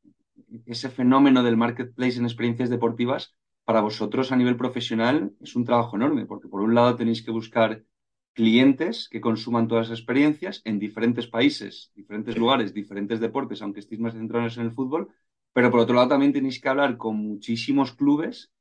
Ese 0.66 0.88
fenómeno 0.88 1.44
del 1.44 1.56
marketplace 1.56 2.18
en 2.18 2.24
experiencias 2.24 2.68
deportivas, 2.68 3.36
para 3.64 3.80
vosotros 3.80 4.32
a 4.32 4.36
nivel 4.36 4.56
profesional 4.56 5.30
es 5.40 5.54
un 5.54 5.64
trabajo 5.64 5.94
enorme, 5.94 6.26
porque 6.26 6.48
por 6.48 6.62
un 6.62 6.74
lado 6.74 6.96
tenéis 6.96 7.22
que 7.22 7.30
buscar 7.30 7.84
clientes 8.32 9.08
que 9.08 9.20
consuman 9.20 9.68
todas 9.68 9.88
las 9.88 10.00
experiencias 10.00 10.62
en 10.64 10.80
diferentes 10.80 11.28
países, 11.28 11.92
diferentes 11.94 12.36
lugares, 12.36 12.74
diferentes 12.74 13.20
deportes, 13.20 13.62
aunque 13.62 13.78
estéis 13.78 14.00
más 14.00 14.14
centrados 14.14 14.56
en 14.56 14.64
el 14.64 14.72
fútbol, 14.72 15.10
pero 15.58 15.72
por 15.72 15.80
otro 15.80 15.96
lado 15.96 16.06
también 16.06 16.32
tenéis 16.32 16.60
que 16.60 16.68
hablar 16.68 16.96
con 16.96 17.16
muchísimos 17.16 17.92
clubes 17.92 18.52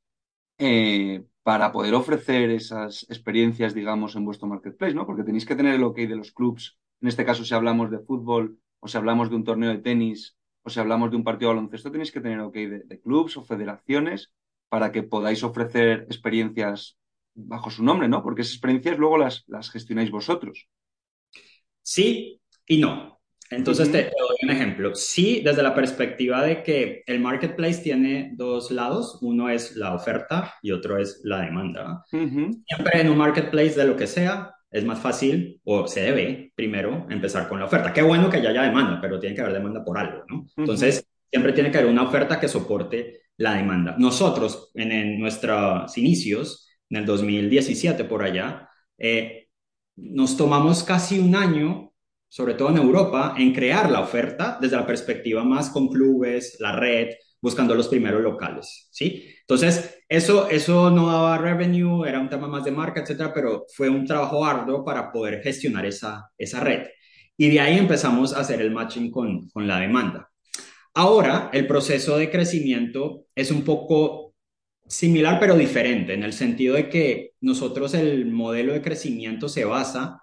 eh, 0.58 1.22
para 1.44 1.70
poder 1.70 1.94
ofrecer 1.94 2.50
esas 2.50 3.06
experiencias, 3.08 3.72
digamos, 3.72 4.16
en 4.16 4.24
vuestro 4.24 4.48
marketplace, 4.48 4.94
¿no? 4.96 5.06
Porque 5.06 5.22
tenéis 5.22 5.46
que 5.46 5.54
tener 5.54 5.76
el 5.76 5.84
ok 5.84 5.96
de 5.96 6.16
los 6.16 6.32
clubs. 6.32 6.76
En 7.00 7.06
este 7.06 7.24
caso, 7.24 7.44
si 7.44 7.54
hablamos 7.54 7.92
de 7.92 8.00
fútbol, 8.00 8.58
o 8.80 8.88
si 8.88 8.96
hablamos 8.96 9.30
de 9.30 9.36
un 9.36 9.44
torneo 9.44 9.70
de 9.70 9.78
tenis, 9.78 10.36
o 10.64 10.70
si 10.70 10.80
hablamos 10.80 11.12
de 11.12 11.18
un 11.18 11.22
partido 11.22 11.50
de 11.52 11.54
baloncesto, 11.54 11.92
tenéis 11.92 12.10
que 12.10 12.20
tener 12.20 12.40
ok 12.40 12.54
de, 12.54 12.80
de 12.80 13.00
clubs 13.00 13.36
o 13.36 13.44
federaciones 13.44 14.32
para 14.68 14.90
que 14.90 15.04
podáis 15.04 15.44
ofrecer 15.44 16.00
experiencias 16.10 16.98
bajo 17.36 17.70
su 17.70 17.84
nombre, 17.84 18.08
¿no? 18.08 18.24
Porque 18.24 18.42
esas 18.42 18.54
experiencias 18.54 18.98
luego 18.98 19.18
las 19.18 19.70
gestionáis 19.70 20.10
vosotros. 20.10 20.68
Sí 21.82 22.40
y 22.66 22.78
no. 22.78 23.17
Entonces 23.50 23.90
te, 23.90 24.04
doy 24.04 24.36
un 24.42 24.50
ejemplo. 24.50 24.94
Sí, 24.94 25.40
desde 25.44 25.62
la 25.62 25.74
perspectiva 25.74 26.42
de 26.42 26.62
que 26.62 27.02
el 27.06 27.20
marketplace 27.20 27.82
tiene 27.82 28.32
dos 28.34 28.70
lados, 28.70 29.18
uno 29.22 29.48
es 29.48 29.76
la 29.76 29.94
oferta 29.94 30.54
y 30.62 30.72
otro 30.72 30.98
es 30.98 31.20
la 31.24 31.40
demanda. 31.40 32.04
Siempre 32.10 33.00
en 33.00 33.08
un 33.08 33.18
marketplace 33.18 33.74
de 33.74 33.86
lo 33.86 33.96
que 33.96 34.06
sea, 34.06 34.54
es 34.70 34.84
más 34.84 34.98
fácil 34.98 35.60
o 35.64 35.86
se 35.86 36.02
debe 36.02 36.52
primero 36.54 37.06
empezar 37.08 37.48
con 37.48 37.58
la 37.58 37.66
oferta. 37.66 37.92
Qué 37.92 38.02
bueno 38.02 38.28
que 38.28 38.42
ya 38.42 38.50
haya 38.50 38.62
demanda, 38.62 39.00
pero 39.00 39.18
tiene 39.18 39.34
que 39.34 39.40
haber 39.40 39.54
demanda 39.54 39.84
por 39.84 39.98
algo, 39.98 40.24
¿no? 40.28 40.46
Entonces, 40.56 41.06
siempre 41.30 41.52
tiene 41.52 41.70
que 41.70 41.78
haber 41.78 41.90
una 41.90 42.02
oferta 42.02 42.38
que 42.38 42.48
soporte 42.48 43.22
la 43.36 43.54
demanda. 43.54 43.94
Nosotros, 43.98 44.70
en, 44.74 45.18
nuestros 45.18 45.96
inicios, 45.96 46.68
en 46.90 46.98
el 46.98 47.06
2017 47.06 48.04
por 48.04 48.22
allá, 48.22 48.68
eh, 48.98 49.48
nos 49.96 50.36
tomamos 50.36 50.82
casi 50.84 51.18
un 51.18 51.34
año, 51.34 51.87
sobre 52.28 52.54
todo 52.54 52.70
en 52.70 52.76
Europa, 52.76 53.34
en 53.38 53.52
crear 53.54 53.90
la 53.90 54.00
oferta 54.00 54.58
desde 54.60 54.76
la 54.76 54.86
perspectiva 54.86 55.44
más 55.44 55.70
con 55.70 55.88
clubes, 55.88 56.56
la 56.60 56.72
red, 56.72 57.08
buscando 57.40 57.74
los 57.74 57.88
primeros 57.88 58.22
locales, 58.22 58.88
¿sí? 58.90 59.24
Entonces, 59.40 60.02
eso, 60.08 60.48
eso 60.48 60.90
no 60.90 61.06
daba 61.06 61.38
revenue, 61.38 62.06
era 62.06 62.20
un 62.20 62.28
tema 62.28 62.48
más 62.48 62.64
de 62.64 62.72
marca, 62.72 63.00
etcétera, 63.00 63.32
pero 63.32 63.64
fue 63.74 63.88
un 63.88 64.04
trabajo 64.04 64.44
arduo 64.44 64.84
para 64.84 65.10
poder 65.12 65.42
gestionar 65.42 65.86
esa, 65.86 66.30
esa 66.36 66.60
red. 66.60 66.88
Y 67.36 67.50
de 67.50 67.60
ahí 67.60 67.78
empezamos 67.78 68.34
a 68.34 68.40
hacer 68.40 68.60
el 68.60 68.72
matching 68.72 69.10
con, 69.10 69.48
con 69.50 69.68
la 69.68 69.78
demanda. 69.78 70.28
Ahora, 70.94 71.50
el 71.52 71.66
proceso 71.66 72.18
de 72.18 72.30
crecimiento 72.30 73.26
es 73.34 73.52
un 73.52 73.62
poco 73.62 74.34
similar, 74.88 75.38
pero 75.38 75.56
diferente, 75.56 76.14
en 76.14 76.24
el 76.24 76.32
sentido 76.32 76.74
de 76.74 76.88
que 76.88 77.32
nosotros 77.40 77.94
el 77.94 78.26
modelo 78.26 78.72
de 78.72 78.82
crecimiento 78.82 79.48
se 79.48 79.64
basa 79.64 80.20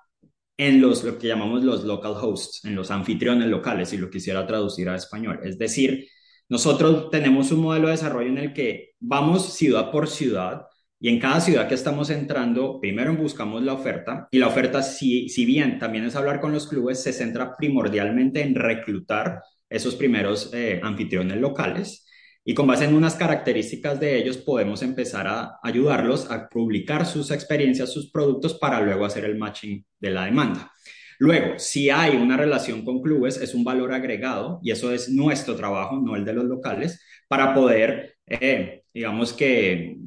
en 0.57 0.81
los, 0.81 1.03
lo 1.03 1.17
que 1.17 1.27
llamamos 1.27 1.63
los 1.63 1.83
local 1.83 2.13
hosts, 2.19 2.63
en 2.65 2.75
los 2.75 2.91
anfitriones 2.91 3.47
locales, 3.47 3.89
si 3.89 3.97
lo 3.97 4.09
quisiera 4.09 4.47
traducir 4.47 4.87
a 4.89 4.95
español. 4.95 5.39
Es 5.43 5.57
decir, 5.57 6.07
nosotros 6.47 7.09
tenemos 7.09 7.51
un 7.51 7.61
modelo 7.61 7.87
de 7.87 7.93
desarrollo 7.93 8.29
en 8.29 8.37
el 8.37 8.53
que 8.53 8.91
vamos 8.99 9.53
ciudad 9.53 9.91
por 9.91 10.07
ciudad 10.07 10.63
y 10.99 11.09
en 11.09 11.19
cada 11.19 11.41
ciudad 11.41 11.67
que 11.67 11.75
estamos 11.75 12.09
entrando, 12.09 12.79
primero 12.79 13.15
buscamos 13.15 13.63
la 13.63 13.73
oferta 13.73 14.27
y 14.31 14.39
la 14.39 14.47
oferta, 14.47 14.81
si, 14.81 15.27
si 15.29 15.45
bien 15.45 15.77
también 15.77 16.05
es 16.05 16.15
hablar 16.15 16.39
con 16.39 16.53
los 16.53 16.67
clubes, 16.67 17.03
se 17.03 17.11
centra 17.11 17.55
primordialmente 17.57 18.41
en 18.41 18.55
reclutar 18.55 19.41
esos 19.69 19.95
primeros 19.95 20.51
eh, 20.53 20.79
anfitriones 20.81 21.37
locales 21.37 22.04
y 22.47 22.53
con 22.53 22.67
base 22.67 22.85
en 22.85 22.93
unas 22.93 23.15
características 23.15 23.99
de 23.99 24.17
ellos 24.17 24.37
podemos 24.37 24.83
empezar 24.83 25.27
a 25.27 25.57
ayudarlos 25.63 26.29
a 26.29 26.47
publicar 26.47 27.05
sus 27.07 27.31
experiencias, 27.31 27.91
sus 27.91 28.11
productos 28.11 28.53
para 28.53 28.79
luego 28.81 29.03
hacer 29.03 29.25
el 29.25 29.35
matching 29.35 29.83
de 29.99 30.09
la 30.11 30.25
demanda. 30.25 30.71
Luego, 31.17 31.57
si 31.57 31.89
hay 31.89 32.15
una 32.15 32.37
relación 32.37 32.85
con 32.85 33.01
clubes, 33.01 33.37
es 33.37 33.55
un 33.55 33.63
valor 33.63 33.93
agregado 33.93 34.59
y 34.61 34.69
eso 34.69 34.91
es 34.91 35.09
nuestro 35.09 35.55
trabajo, 35.55 35.99
no 35.99 36.15
el 36.15 36.23
de 36.23 36.33
los 36.33 36.45
locales, 36.45 37.03
para 37.27 37.53
poder, 37.53 38.17
eh, 38.27 38.83
digamos 38.93 39.33
que, 39.33 39.97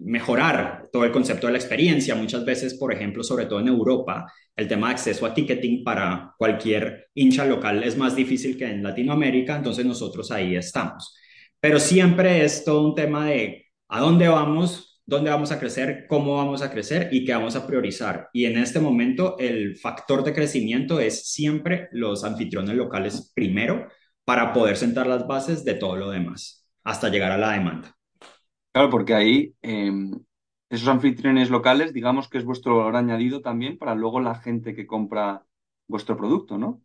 mejorar 0.00 0.84
todo 0.92 1.04
el 1.04 1.10
concepto 1.10 1.48
de 1.48 1.54
la 1.54 1.58
experiencia. 1.58 2.14
Muchas 2.14 2.44
veces, 2.44 2.74
por 2.74 2.92
ejemplo, 2.92 3.24
sobre 3.24 3.46
todo 3.46 3.58
en 3.58 3.66
Europa, 3.66 4.32
el 4.54 4.68
tema 4.68 4.86
de 4.86 4.92
acceso 4.92 5.26
a 5.26 5.34
ticketing 5.34 5.82
para 5.82 6.34
cualquier 6.38 7.08
hincha 7.14 7.44
local 7.44 7.82
es 7.82 7.96
más 7.96 8.14
difícil 8.14 8.56
que 8.56 8.66
en 8.66 8.84
Latinoamérica, 8.84 9.56
entonces 9.56 9.84
nosotros 9.84 10.30
ahí 10.30 10.54
estamos. 10.54 11.16
Pero 11.60 11.80
siempre 11.80 12.44
es 12.44 12.64
todo 12.64 12.86
un 12.86 12.94
tema 12.94 13.26
de 13.26 13.66
a 13.88 14.00
dónde 14.00 14.28
vamos, 14.28 15.00
dónde 15.06 15.30
vamos 15.30 15.50
a 15.50 15.58
crecer, 15.58 16.06
cómo 16.08 16.36
vamos 16.36 16.62
a 16.62 16.70
crecer 16.70 17.08
y 17.12 17.24
qué 17.24 17.32
vamos 17.32 17.56
a 17.56 17.66
priorizar. 17.66 18.28
Y 18.32 18.44
en 18.44 18.58
este 18.58 18.80
momento 18.80 19.36
el 19.38 19.76
factor 19.76 20.22
de 20.22 20.34
crecimiento 20.34 21.00
es 21.00 21.30
siempre 21.32 21.88
los 21.92 22.24
anfitriones 22.24 22.76
locales 22.76 23.32
primero 23.34 23.88
para 24.24 24.52
poder 24.52 24.76
sentar 24.76 25.06
las 25.06 25.26
bases 25.26 25.64
de 25.64 25.74
todo 25.74 25.96
lo 25.96 26.10
demás 26.10 26.66
hasta 26.84 27.08
llegar 27.08 27.32
a 27.32 27.38
la 27.38 27.52
demanda. 27.52 27.96
Claro, 28.72 28.90
porque 28.90 29.14
ahí 29.14 29.54
em, 29.62 30.12
esos 30.70 30.88
anfitriones 30.88 31.50
locales, 31.50 31.92
digamos 31.92 32.28
que 32.28 32.38
es 32.38 32.44
vuestro 32.44 32.76
valor 32.76 32.96
añadido 32.96 33.40
también 33.40 33.78
para 33.78 33.94
luego 33.94 34.20
la 34.20 34.34
gente 34.34 34.74
que 34.74 34.86
compra 34.86 35.44
vuestro 35.86 36.16
producto, 36.16 36.58
¿no? 36.58 36.82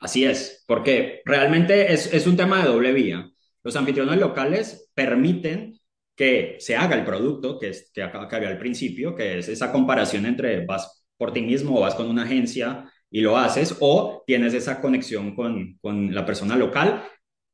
Así 0.00 0.24
es, 0.24 0.64
porque 0.66 1.22
realmente 1.24 1.92
es, 1.92 2.12
es 2.12 2.26
un 2.26 2.36
tema 2.36 2.62
de 2.62 2.68
doble 2.68 2.92
vía. 2.92 3.30
Los 3.62 3.76
anfitriones 3.76 4.18
locales 4.18 4.90
permiten 4.94 5.78
que 6.14 6.56
se 6.58 6.76
haga 6.76 6.96
el 6.96 7.04
producto, 7.04 7.58
que, 7.58 7.68
es, 7.68 7.90
que, 7.92 8.02
al 8.02 8.58
principio, 8.58 9.14
que 9.14 9.38
es 9.38 9.48
esa 9.48 9.70
comparación 9.70 10.26
entre 10.26 10.64
vas 10.64 11.04
por 11.16 11.32
ti 11.32 11.42
mismo 11.42 11.76
o 11.76 11.80
vas 11.80 11.94
con 11.94 12.08
una 12.08 12.24
agencia 12.24 12.90
y 13.10 13.20
lo 13.20 13.36
haces, 13.36 13.76
o 13.80 14.22
tienes 14.26 14.54
esa 14.54 14.80
conexión 14.80 15.34
con, 15.34 15.78
con 15.80 16.14
la 16.14 16.26
persona 16.26 16.56
local, 16.56 17.04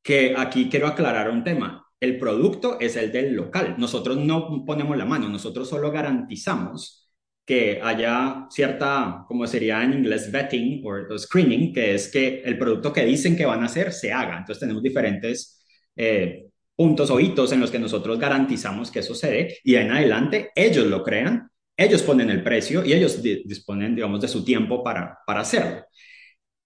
que 0.03 0.35
aquí 0.37 0.69
quiero 0.69 0.87
aclarar 0.87 1.31
un 1.31 1.45
tema. 1.45 1.87
El 2.01 2.19
producto 2.19 2.79
es 2.81 2.97
el 2.97 3.13
del 3.13 3.35
local. 3.35 3.77
Nosotros 3.79 4.17
no 4.19 4.65
ponemos 4.67 4.97
la 4.97 5.05
mano, 5.05 5.29
nosotros 5.29 5.69
solo 5.69 5.91
garantizamos 5.91 7.05
que 7.45 7.81
haya 7.83 8.47
cierta, 8.51 9.25
como 9.29 9.47
sería 9.47 9.83
en 9.83 9.93
inglés, 9.93 10.31
vetting 10.33 10.83
o 10.85 11.19
screening, 11.19 11.73
que 11.73 11.95
es 11.95 12.11
que 12.11 12.43
el 12.43 12.59
producto 12.59 12.93
que 12.93 13.05
dicen 13.05 13.37
que 13.37 13.45
van 13.47 13.63
a 13.63 13.67
hacer 13.67 13.93
se 13.93 14.13
haga. 14.13 14.39
Entonces 14.39 14.61
tenemos 14.61 14.83
diferentes 14.83 15.63
eh, 15.97 16.47
puntos 16.77 17.11
o 17.11 17.21
hitos 17.21 17.53
en 17.53 17.61
los 17.61 17.71
que 17.71 17.79
nosotros 17.79 18.19
garantizamos 18.19 18.91
que 18.91 19.01
eso 19.01 19.15
se 19.15 19.31
dé 19.31 19.59
y 19.65 19.77
en 19.77 19.93
adelante 19.93 20.51
ellos 20.55 20.87
lo 20.87 21.03
crean, 21.03 21.49
ellos 21.77 22.03
ponen 22.03 22.31
el 22.31 22.43
precio 22.43 22.85
y 22.85 22.93
ellos 22.93 23.23
disponen, 23.23 23.95
digamos, 23.95 24.21
de 24.21 24.29
su 24.29 24.45
tiempo 24.45 24.83
para, 24.83 25.19
para 25.27 25.41
hacerlo. 25.41 25.85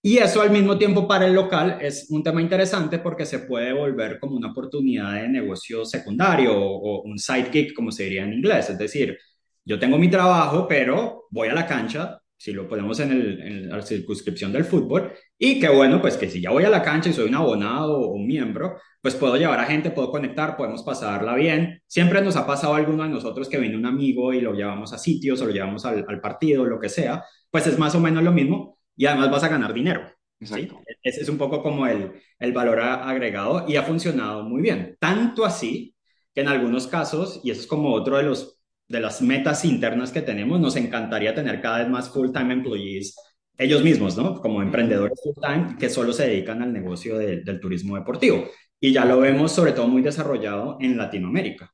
Y 0.00 0.18
eso 0.18 0.40
al 0.40 0.50
mismo 0.50 0.78
tiempo 0.78 1.08
para 1.08 1.26
el 1.26 1.34
local 1.34 1.78
es 1.80 2.06
un 2.10 2.22
tema 2.22 2.40
interesante 2.40 2.98
porque 3.00 3.26
se 3.26 3.40
puede 3.40 3.72
volver 3.72 4.18
como 4.20 4.36
una 4.36 4.52
oportunidad 4.52 5.14
de 5.14 5.28
negocio 5.28 5.84
secundario 5.84 6.56
o, 6.56 7.00
o 7.00 7.02
un 7.02 7.18
sidekick, 7.18 7.74
como 7.74 7.90
se 7.90 8.04
diría 8.04 8.24
en 8.24 8.34
inglés. 8.34 8.70
Es 8.70 8.78
decir, 8.78 9.18
yo 9.64 9.78
tengo 9.78 9.98
mi 9.98 10.08
trabajo, 10.08 10.66
pero 10.68 11.26
voy 11.30 11.48
a 11.48 11.54
la 11.54 11.66
cancha, 11.66 12.17
si 12.38 12.52
lo 12.52 12.68
ponemos 12.68 13.00
en, 13.00 13.10
el, 13.10 13.40
en, 13.42 13.68
la 13.68 13.82
circunscripción 13.82 14.52
del 14.52 14.64
fútbol. 14.64 15.12
Y 15.36 15.58
qué 15.60 15.68
bueno, 15.68 16.00
pues 16.00 16.16
que 16.16 16.30
si 16.30 16.40
ya 16.40 16.50
voy 16.50 16.64
a 16.64 16.70
la 16.70 16.82
cancha 16.82 17.10
y 17.10 17.12
soy 17.12 17.28
un 17.28 17.34
abonado 17.34 17.98
o 17.98 18.12
un 18.14 18.26
miembro, 18.26 18.78
pues 19.02 19.16
puedo 19.16 19.36
llevar 19.36 19.58
a 19.58 19.64
gente, 19.66 19.90
puedo 19.90 20.10
conectar, 20.10 20.56
podemos 20.56 20.84
pasarla 20.84 21.34
bien. 21.34 21.82
Siempre 21.86 22.22
nos 22.22 22.36
ha 22.36 22.46
pasado 22.46 22.74
a 22.74 22.78
alguno 22.78 23.02
de 23.02 23.10
nosotros 23.10 23.48
que 23.48 23.58
viene 23.58 23.76
un 23.76 23.86
amigo 23.86 24.32
y 24.32 24.40
lo 24.40 24.54
llevamos 24.54 24.92
a 24.92 24.98
sitios 24.98 25.40
o 25.42 25.46
lo 25.46 25.52
llevamos 25.52 25.84
al, 25.84 26.04
al 26.08 26.20
partido, 26.20 26.64
lo 26.64 26.78
que 26.78 26.88
sea, 26.88 27.24
pues 27.50 27.66
es 27.66 27.78
más 27.78 27.94
o 27.96 28.00
menos 28.00 28.22
lo 28.22 28.32
mismo 28.32 28.78
y 28.96 29.06
además 29.06 29.30
vas 29.30 29.44
a 29.44 29.48
ganar 29.48 29.74
dinero. 29.74 30.02
¿sí? 30.40 30.68
Ese 31.02 31.22
es 31.22 31.28
un 31.28 31.38
poco 31.38 31.62
como 31.62 31.86
el, 31.86 32.12
el 32.38 32.52
valor 32.52 32.80
agregado 32.80 33.64
y 33.66 33.76
ha 33.76 33.82
funcionado 33.82 34.44
muy 34.44 34.62
bien. 34.62 34.96
Tanto 35.00 35.44
así 35.44 35.94
que 36.34 36.42
en 36.42 36.48
algunos 36.48 36.86
casos, 36.86 37.40
y 37.42 37.50
eso 37.50 37.60
es 37.60 37.66
como 37.66 37.92
otro 37.92 38.16
de 38.16 38.22
los 38.22 38.57
de 38.88 39.00
las 39.00 39.22
metas 39.22 39.64
internas 39.64 40.10
que 40.12 40.22
tenemos, 40.22 40.60
nos 40.60 40.76
encantaría 40.76 41.34
tener 41.34 41.60
cada 41.60 41.78
vez 41.78 41.88
más 41.88 42.10
full-time 42.10 42.54
employees, 42.54 43.14
ellos 43.56 43.82
mismos, 43.82 44.16
¿no? 44.16 44.40
Como 44.40 44.62
emprendedores 44.62 45.20
full-time 45.22 45.76
que 45.78 45.90
solo 45.90 46.12
se 46.12 46.26
dedican 46.28 46.62
al 46.62 46.72
negocio 46.72 47.18
del 47.18 47.60
turismo 47.60 47.96
deportivo. 47.96 48.46
Y 48.80 48.92
ya 48.92 49.04
lo 49.04 49.18
vemos 49.20 49.52
sobre 49.52 49.72
todo 49.72 49.88
muy 49.88 50.02
desarrollado 50.02 50.78
en 50.80 50.96
Latinoamérica. 50.96 51.72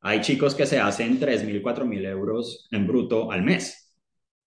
Hay 0.00 0.20
chicos 0.20 0.54
que 0.54 0.66
se 0.66 0.78
hacen 0.78 1.18
3.000, 1.18 1.62
4.000 1.62 2.06
euros 2.06 2.68
en 2.70 2.86
bruto 2.86 3.32
al 3.32 3.42
mes. 3.42 3.96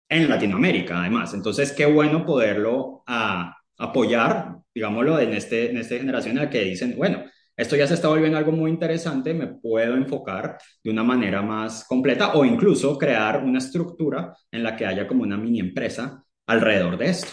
En 0.10 0.30
Latinoamérica, 0.30 1.00
además. 1.00 1.34
Entonces, 1.34 1.72
qué 1.72 1.86
bueno 1.86 2.26
poderlo 2.26 3.04
a, 3.08 3.42
ah, 3.42 3.58
apoyar, 3.78 4.58
digámoslo, 4.74 5.20
en, 5.20 5.34
este, 5.34 5.70
en 5.72 5.78
esta 5.78 5.98
generación 5.98 6.38
en 6.38 6.44
la 6.44 6.50
que 6.50 6.64
dicen, 6.64 6.96
bueno, 6.98 7.24
esto 7.58 7.76
ya 7.76 7.88
se 7.88 7.94
está 7.94 8.10
volviendo 8.10 8.38
algo 8.38 8.52
muy 8.52 8.70
interesante, 8.70 9.34
me 9.34 9.48
puedo 9.48 9.96
enfocar 9.96 10.58
de 10.84 10.92
una 10.92 11.04
manera 11.04 11.42
más 11.42 11.86
completa 11.88 12.34
o 12.34 12.44
incluso 12.46 12.98
crear 12.98 13.44
una 13.44 13.60
estructura 13.60 14.36
en 14.52 14.64
la 14.64 14.76
que 14.76 14.86
haya 14.86 15.08
como 15.08 15.24
una 15.24 15.38
mini 15.38 15.60
empresa 15.60 16.24
alrededor 16.48 16.98
de 16.98 17.06
esto. 17.10 17.30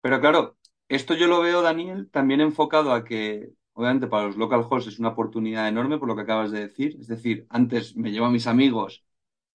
Pero 0.00 0.20
claro, 0.20 0.56
esto 0.88 1.14
yo 1.14 1.26
lo 1.26 1.40
veo, 1.40 1.62
Daniel, 1.62 2.10
también 2.10 2.40
enfocado 2.40 2.92
a 2.92 3.04
que, 3.04 3.50
obviamente, 3.72 4.06
para 4.06 4.26
los 4.26 4.36
local 4.36 4.64
hosts 4.68 4.92
es 4.92 4.98
una 4.98 5.10
oportunidad 5.10 5.68
enorme 5.68 5.98
por 5.98 6.08
lo 6.08 6.16
que 6.16 6.22
acabas 6.22 6.50
de 6.50 6.60
decir. 6.60 6.96
Es 7.00 7.06
decir, 7.08 7.46
antes 7.48 7.96
me 7.96 8.10
llevo 8.12 8.26
a 8.26 8.30
mis 8.30 8.46
amigos 8.46 9.04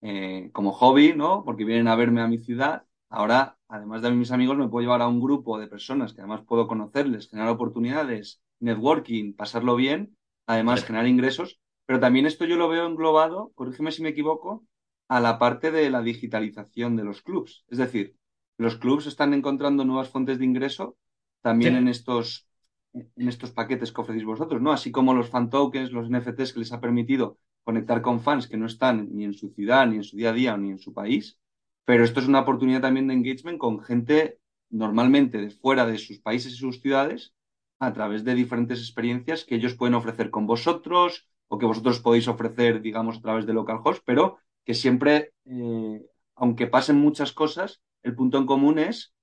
eh, 0.03 0.51
como 0.53 0.73
hobby, 0.73 1.15
¿no? 1.15 1.45
Porque 1.45 1.65
vienen 1.65 1.89
a 1.89 1.97
verme 1.97 2.21
a 2.23 2.29
mi 2.29 2.39
ciudad. 2.39 2.85
Ahora, 3.09 3.59
además 3.69 4.03
de 4.03 4.09
a 4.09 4.11
mis 4.13 4.31
amigos, 4.33 4.57
me 4.57 4.69
puedo 4.69 4.83
llevar 4.83 5.03
a 5.03 5.09
un 5.09 5.21
grupo 5.21 5.59
de 5.59 5.69
personas 5.69 6.13
que 6.13 6.21
además 6.21 6.43
puedo 6.47 6.69
conocerles, 6.69 7.29
generar 7.29 7.51
oportunidades 7.51 8.43
networking, 8.61 9.35
pasarlo 9.35 9.77
bien, 9.77 10.17
además 10.47 10.85
generar 10.85 11.07
ingresos, 11.07 11.61
pero 11.87 12.01
también 12.01 12.27
esto 12.27 12.45
yo 12.45 12.57
lo 12.57 12.69
veo 12.69 12.87
englobado, 12.87 13.53
corrígeme 13.55 13.93
si 13.93 14.03
me 14.03 14.11
equivoco, 14.11 14.65
a 15.09 15.21
la 15.21 15.39
parte 15.39 15.71
de 15.71 15.89
la 15.91 16.03
digitalización 16.03 16.97
de 16.97 17.05
los 17.05 17.23
clubs. 17.23 17.65
Es 17.69 17.79
decir, 17.79 18.17
los 18.59 18.77
clubs 18.77 19.07
están 19.07 19.35
encontrando 19.35 19.85
nuevas 19.85 20.09
fuentes 20.09 20.39
de 20.39 20.45
ingreso 20.45 20.97
también 21.43 21.77
en 21.77 21.89
estos 21.89 22.49
en 22.93 23.29
estos 23.29 23.51
paquetes 23.53 23.93
que 23.93 24.01
ofrecéis 24.01 24.25
vosotros, 24.25 24.63
¿no? 24.63 24.73
Así 24.73 24.91
como 24.91 25.15
los 25.15 25.29
fan 25.29 25.51
tokens, 25.51 25.93
los 25.93 26.09
NFTs 26.09 26.53
que 26.53 26.61
les 26.61 26.73
ha 26.73 26.81
permitido 26.81 27.39
conectar 27.63 28.01
con 28.01 28.21
fans 28.21 28.49
que 28.49 28.57
no 28.57 28.67
están 28.67 29.09
ni 29.13 29.25
en 29.25 29.35
su 29.35 29.51
ciudad, 29.51 29.87
ni 29.87 29.97
en 29.97 30.05
su 30.05 30.17
día 30.17 30.31
a 30.31 30.33
día, 30.33 30.57
ni 30.57 30.71
en 30.71 30.79
su 30.79 30.95
país. 30.95 31.39
Pero 31.85 32.05
esto 32.05 32.21
es 32.21 32.27
una 32.27 32.41
oportunidad 32.41 32.81
también 32.81 33.07
de 33.09 33.15
engagement 33.15 33.59
con 33.59 33.81
gente 33.81 34.39
normalmente 34.71 35.39
de 35.39 35.51
fuera 35.51 35.87
de 35.87 35.99
sus 35.99 36.21
países 36.21 36.55
y 36.55 36.57
sus 36.57 36.81
ciudades, 36.81 37.35
a 37.79 37.93
través 37.93 38.25
de 38.25 38.35
diferentes 38.35 38.81
experiencias 38.81 39.45
que 39.45 39.57
ellos 39.57 39.75
pueden 39.75 39.95
ofrecer 39.95 40.31
con 40.31 40.47
vosotros 40.47 41.29
o 41.49 41.59
que 41.59 41.67
vosotros 41.67 42.01
podéis 42.01 42.29
ofrecer, 42.29 42.81
digamos, 42.81 43.19
a 43.19 43.21
través 43.21 43.47
de 43.47 43.53
localhost, 43.53 44.03
pero 44.05 44.39
que 44.65 44.75
siempre, 44.75 45.33
eh, 45.45 46.03
aunque 46.35 46.67
pasen 46.67 46.97
muchas 46.97 47.33
cosas, 47.33 47.83
el 48.03 48.15
punto 48.15 48.39
en 48.39 48.47
común 48.47 48.79
es 48.79 49.15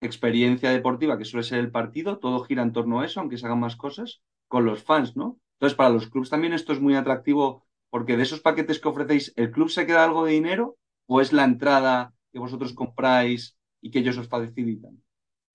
experiencia 0.00 0.70
deportiva, 0.70 1.18
que 1.18 1.24
suele 1.24 1.44
ser 1.44 1.58
el 1.58 1.70
partido, 1.70 2.18
todo 2.18 2.44
gira 2.44 2.62
en 2.62 2.72
torno 2.72 3.00
a 3.00 3.04
eso, 3.04 3.20
aunque 3.20 3.38
se 3.38 3.46
hagan 3.46 3.60
más 3.60 3.76
cosas, 3.76 4.22
con 4.48 4.64
los 4.64 4.82
fans, 4.82 5.16
¿no? 5.16 5.38
Entonces, 5.54 5.76
para 5.76 5.90
los 5.90 6.08
clubes 6.08 6.30
también 6.30 6.52
esto 6.52 6.72
es 6.72 6.80
muy 6.80 6.94
atractivo, 6.94 7.66
porque 7.90 8.16
de 8.16 8.22
esos 8.22 8.40
paquetes 8.40 8.80
que 8.80 8.88
ofrecéis, 8.88 9.32
¿el 9.36 9.50
club 9.50 9.70
se 9.70 9.86
queda 9.86 10.04
algo 10.04 10.24
de 10.24 10.32
dinero 10.32 10.76
o 11.06 11.20
es 11.20 11.32
la 11.32 11.44
entrada 11.44 12.14
que 12.32 12.38
vosotros 12.38 12.74
compráis 12.74 13.56
y 13.80 13.90
que 13.90 14.00
ellos 14.00 14.18
os 14.18 14.28
facilitan? 14.28 15.02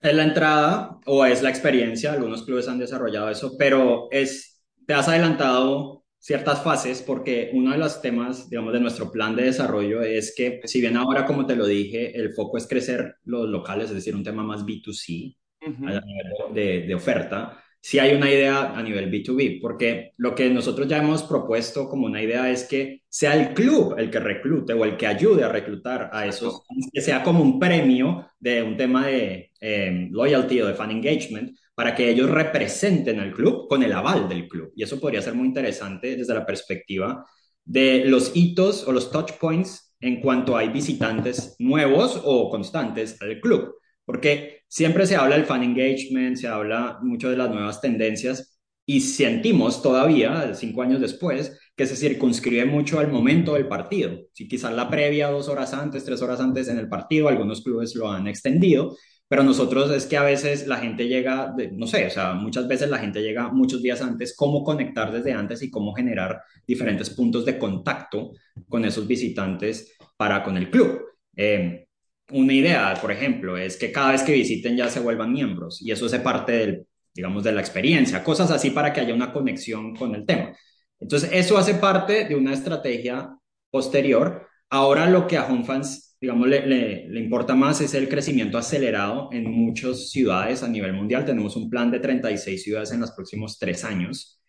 Es 0.04 0.14
la 0.14 0.24
entrada 0.24 1.00
o 1.06 1.26
es 1.26 1.42
la 1.42 1.50
experiencia, 1.50 2.12
algunos 2.12 2.44
clubes 2.44 2.68
han 2.68 2.78
desarrollado 2.78 3.30
eso, 3.30 3.56
pero 3.58 4.10
es, 4.12 4.62
te 4.86 4.94
has 4.94 5.08
adelantado 5.08 6.04
ciertas 6.20 6.62
fases 6.62 7.02
porque 7.02 7.52
uno 7.54 7.72
de 7.72 7.78
los 7.78 8.02
temas, 8.02 8.50
digamos, 8.50 8.74
de 8.74 8.82
nuestro 8.82 9.10
plan 9.12 9.36
de 9.36 9.44
desarrollo 9.44 10.02
es 10.02 10.34
que, 10.36 10.60
si 10.66 10.82
bien 10.82 10.98
ahora, 10.98 11.26
como 11.26 11.46
te 11.46 11.56
lo 11.56 11.66
dije, 11.66 12.18
el 12.20 12.34
foco 12.34 12.58
es 12.58 12.68
crecer 12.68 13.16
los 13.24 13.48
locales, 13.48 13.90
es 13.90 13.96
decir, 13.96 14.14
un 14.16 14.24
tema 14.24 14.44
más 14.44 14.66
B2C 14.66 15.38
a 15.62 16.02
nivel 16.02 16.54
de, 16.54 16.82
de 16.82 16.96
oferta, 16.96 17.63
si 17.86 18.00
hay 18.00 18.16
una 18.16 18.32
idea 18.32 18.78
a 18.78 18.82
nivel 18.82 19.12
B2B, 19.12 19.60
porque 19.60 20.14
lo 20.16 20.34
que 20.34 20.50
nosotros 20.50 20.88
ya 20.88 21.00
hemos 21.00 21.24
propuesto 21.24 21.90
como 21.90 22.06
una 22.06 22.22
idea 22.24 22.50
es 22.50 22.64
que 22.64 23.02
sea 23.10 23.36
el 23.36 23.54
club 23.54 23.96
el 23.98 24.10
que 24.10 24.22
reclute 24.22 24.72
o 24.72 24.86
el 24.86 24.96
que 24.96 25.06
ayude 25.06 25.44
a 25.44 25.50
reclutar 25.50 26.10
a 26.14 26.26
esos, 26.26 26.64
que 26.94 27.02
sea 27.02 27.22
como 27.22 27.44
un 27.44 27.60
premio 27.60 28.26
de 28.40 28.64
un 28.64 28.78
tema 28.78 29.08
de 29.08 29.52
eh, 29.60 30.08
loyalty 30.12 30.62
o 30.62 30.68
de 30.68 30.76
fan 30.76 30.92
engagement, 30.92 31.58
para 31.76 31.94
que 31.94 32.10
ellos 32.10 32.30
representen 32.30 33.20
al 33.20 33.34
club 33.34 33.68
con 33.68 33.84
el 33.84 33.92
aval 33.92 34.30
del 34.30 34.48
club. 34.48 34.72
Y 34.78 34.84
eso 34.84 34.98
podría 34.98 35.22
ser 35.22 35.34
muy 35.34 35.48
interesante 35.48 36.16
desde 36.16 36.34
la 36.34 36.46
perspectiva 36.46 37.26
de 37.66 38.06
los 38.06 38.32
hitos 38.34 38.88
o 38.88 38.94
los 38.94 39.12
touch 39.12 39.34
points 39.34 39.94
en 40.00 40.22
cuanto 40.22 40.56
hay 40.56 40.70
visitantes 40.70 41.58
nuevos 41.60 42.22
o 42.24 42.50
constantes 42.50 43.22
al 43.22 43.42
club. 43.42 43.76
Porque 44.06 44.62
siempre 44.68 45.06
se 45.06 45.16
habla 45.16 45.36
del 45.36 45.46
fan 45.46 45.64
engagement, 45.64 46.38
se 46.38 46.48
habla 46.48 47.00
mucho 47.02 47.30
de 47.30 47.38
las 47.38 47.50
nuevas 47.50 47.82
tendencias 47.82 48.60
y 48.86 49.02
sentimos 49.02 49.82
todavía, 49.82 50.54
cinco 50.56 50.82
años 50.82 51.00
después, 51.00 51.58
que 51.76 51.86
se 51.86 51.96
circunscribe 51.96 52.66
mucho 52.66 53.00
al 53.00 53.12
momento 53.12 53.54
del 53.54 53.68
partido. 53.68 54.12
Si 54.34 54.48
quizás 54.48 54.74
la 54.74 54.90
previa, 54.90 55.30
dos 55.30 55.48
horas 55.48 55.74
antes, 55.74 56.04
tres 56.04 56.22
horas 56.22 56.40
antes 56.42 56.68
en 56.68 56.78
el 56.78 56.90
partido, 56.90 57.30
algunos 57.30 57.64
clubes 57.64 57.96
lo 57.96 58.12
han 58.12 58.28
extendido, 58.28 58.96
pero 59.28 59.44
nosotros 59.44 59.90
es 59.92 60.06
que 60.06 60.18
a 60.18 60.24
veces 60.24 60.68
la 60.68 60.78
gente 60.78 61.08
llega, 61.08 61.56
no 61.72 61.88
sé, 61.88 62.06
o 62.06 62.10
sea, 62.10 62.34
muchas 62.34 62.68
veces 62.68 62.90
la 62.90 63.00
gente 63.00 63.22
llega 63.22 63.52
muchos 63.52 63.82
días 63.82 64.02
antes, 64.02 64.36
cómo 64.36 64.64
conectar 64.64 65.12
desde 65.12 65.34
antes 65.34 65.64
y 65.64 65.72
cómo 65.72 65.94
generar 65.94 66.42
diferentes 66.68 67.10
puntos 67.10 67.46
de 67.46 67.58
contacto 67.58 68.34
con 68.68 68.86
esos 68.86 69.08
visitantes 69.08 69.98
para 70.18 70.44
con 70.44 70.58
el 70.58 70.70
club. 70.70 71.02
Eh, 71.36 71.83
una 72.32 72.54
idea, 72.54 72.96
por 73.02 73.12
ejemplo, 73.12 73.58
es 73.58 73.78
que 73.78 73.92
cada 73.92 74.12
vez 74.12 74.24
que 74.24 74.34
visiten 74.34 74.78
ya 74.78 74.90
se 74.90 75.00
vuelvan 75.00 75.32
miembros 75.34 75.82
y 75.82 75.92
eso 75.92 76.06
es 76.06 76.16
parte 76.20 76.52
del, 76.54 76.88
digamos, 77.14 77.44
de 77.44 77.52
la 77.52 77.62
experiencia, 77.62 78.24
cosas 78.24 78.52
así 78.52 78.72
para 78.72 78.94
que 78.94 79.02
haya 79.02 79.14
una 79.14 79.34
conexión 79.34 79.96
con 79.96 80.16
el 80.16 80.26
tema. 80.26 80.56
Entonces, 81.00 81.30
eso 81.34 81.58
hace 81.58 81.76
parte 81.76 82.26
de 82.26 82.36
una 82.36 82.54
estrategia 82.54 83.36
posterior. 83.70 84.48
Ahora 84.70 85.10
lo 85.10 85.28
que 85.28 85.38
a 85.38 85.46
HomeFans, 85.46 86.18
digamos, 86.20 86.48
le, 86.48 86.66
le, 86.66 87.10
le 87.10 87.20
importa 87.20 87.56
más 87.56 87.82
es 87.82 87.94
el 87.94 88.08
crecimiento 88.10 88.58
acelerado 88.58 89.30
en 89.32 89.52
muchas 89.52 90.10
ciudades 90.10 90.64
a 90.64 90.68
nivel 90.70 90.94
mundial. 90.94 91.26
Tenemos 91.26 91.56
un 91.56 91.70
plan 91.70 91.92
de 91.92 92.00
36 92.00 92.64
ciudades 92.64 92.92
en 92.92 93.02
los 93.02 93.12
próximos 93.12 93.60
tres 93.60 93.84
años. 93.84 94.40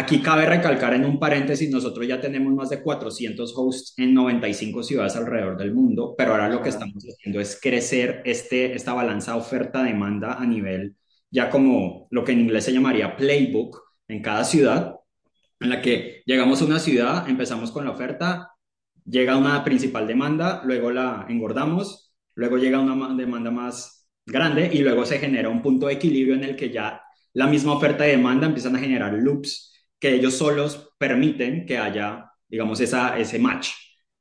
Aquí 0.00 0.22
cabe 0.22 0.46
recalcar 0.46 0.94
en 0.94 1.04
un 1.04 1.18
paréntesis, 1.18 1.68
nosotros 1.70 2.06
ya 2.06 2.20
tenemos 2.20 2.54
más 2.54 2.68
de 2.68 2.80
400 2.80 3.52
hosts 3.56 3.94
en 3.96 4.14
95 4.14 4.84
ciudades 4.84 5.16
alrededor 5.16 5.58
del 5.58 5.74
mundo, 5.74 6.14
pero 6.16 6.30
ahora 6.30 6.48
lo 6.48 6.62
que 6.62 6.68
estamos 6.68 7.02
haciendo 7.04 7.40
es 7.40 7.58
crecer 7.60 8.22
este, 8.24 8.76
esta 8.76 8.92
balanza 8.92 9.34
oferta-demanda 9.34 10.34
a 10.34 10.46
nivel 10.46 10.94
ya 11.32 11.50
como 11.50 12.06
lo 12.12 12.24
que 12.24 12.30
en 12.30 12.42
inglés 12.42 12.64
se 12.64 12.72
llamaría 12.72 13.16
playbook 13.16 13.82
en 14.06 14.22
cada 14.22 14.44
ciudad, 14.44 14.94
en 15.58 15.68
la 15.68 15.82
que 15.82 16.22
llegamos 16.26 16.62
a 16.62 16.66
una 16.66 16.78
ciudad, 16.78 17.28
empezamos 17.28 17.72
con 17.72 17.84
la 17.84 17.90
oferta, 17.90 18.52
llega 19.04 19.36
una 19.36 19.64
principal 19.64 20.06
demanda, 20.06 20.62
luego 20.64 20.92
la 20.92 21.26
engordamos, 21.28 22.14
luego 22.36 22.56
llega 22.56 22.78
una 22.78 23.16
demanda 23.16 23.50
más 23.50 24.08
grande 24.24 24.70
y 24.72 24.78
luego 24.78 25.04
se 25.04 25.18
genera 25.18 25.48
un 25.48 25.60
punto 25.60 25.88
de 25.88 25.94
equilibrio 25.94 26.36
en 26.36 26.44
el 26.44 26.54
que 26.54 26.70
ya 26.70 27.02
la 27.32 27.48
misma 27.48 27.72
oferta 27.72 28.06
y 28.06 28.12
demanda 28.12 28.46
empiezan 28.46 28.76
a 28.76 28.78
generar 28.78 29.12
loops 29.14 29.74
que 29.98 30.14
ellos 30.14 30.34
solos 30.34 30.90
permiten 30.98 31.66
que 31.66 31.78
haya, 31.78 32.30
digamos, 32.48 32.80
ese 32.80 33.38
match. 33.38 33.70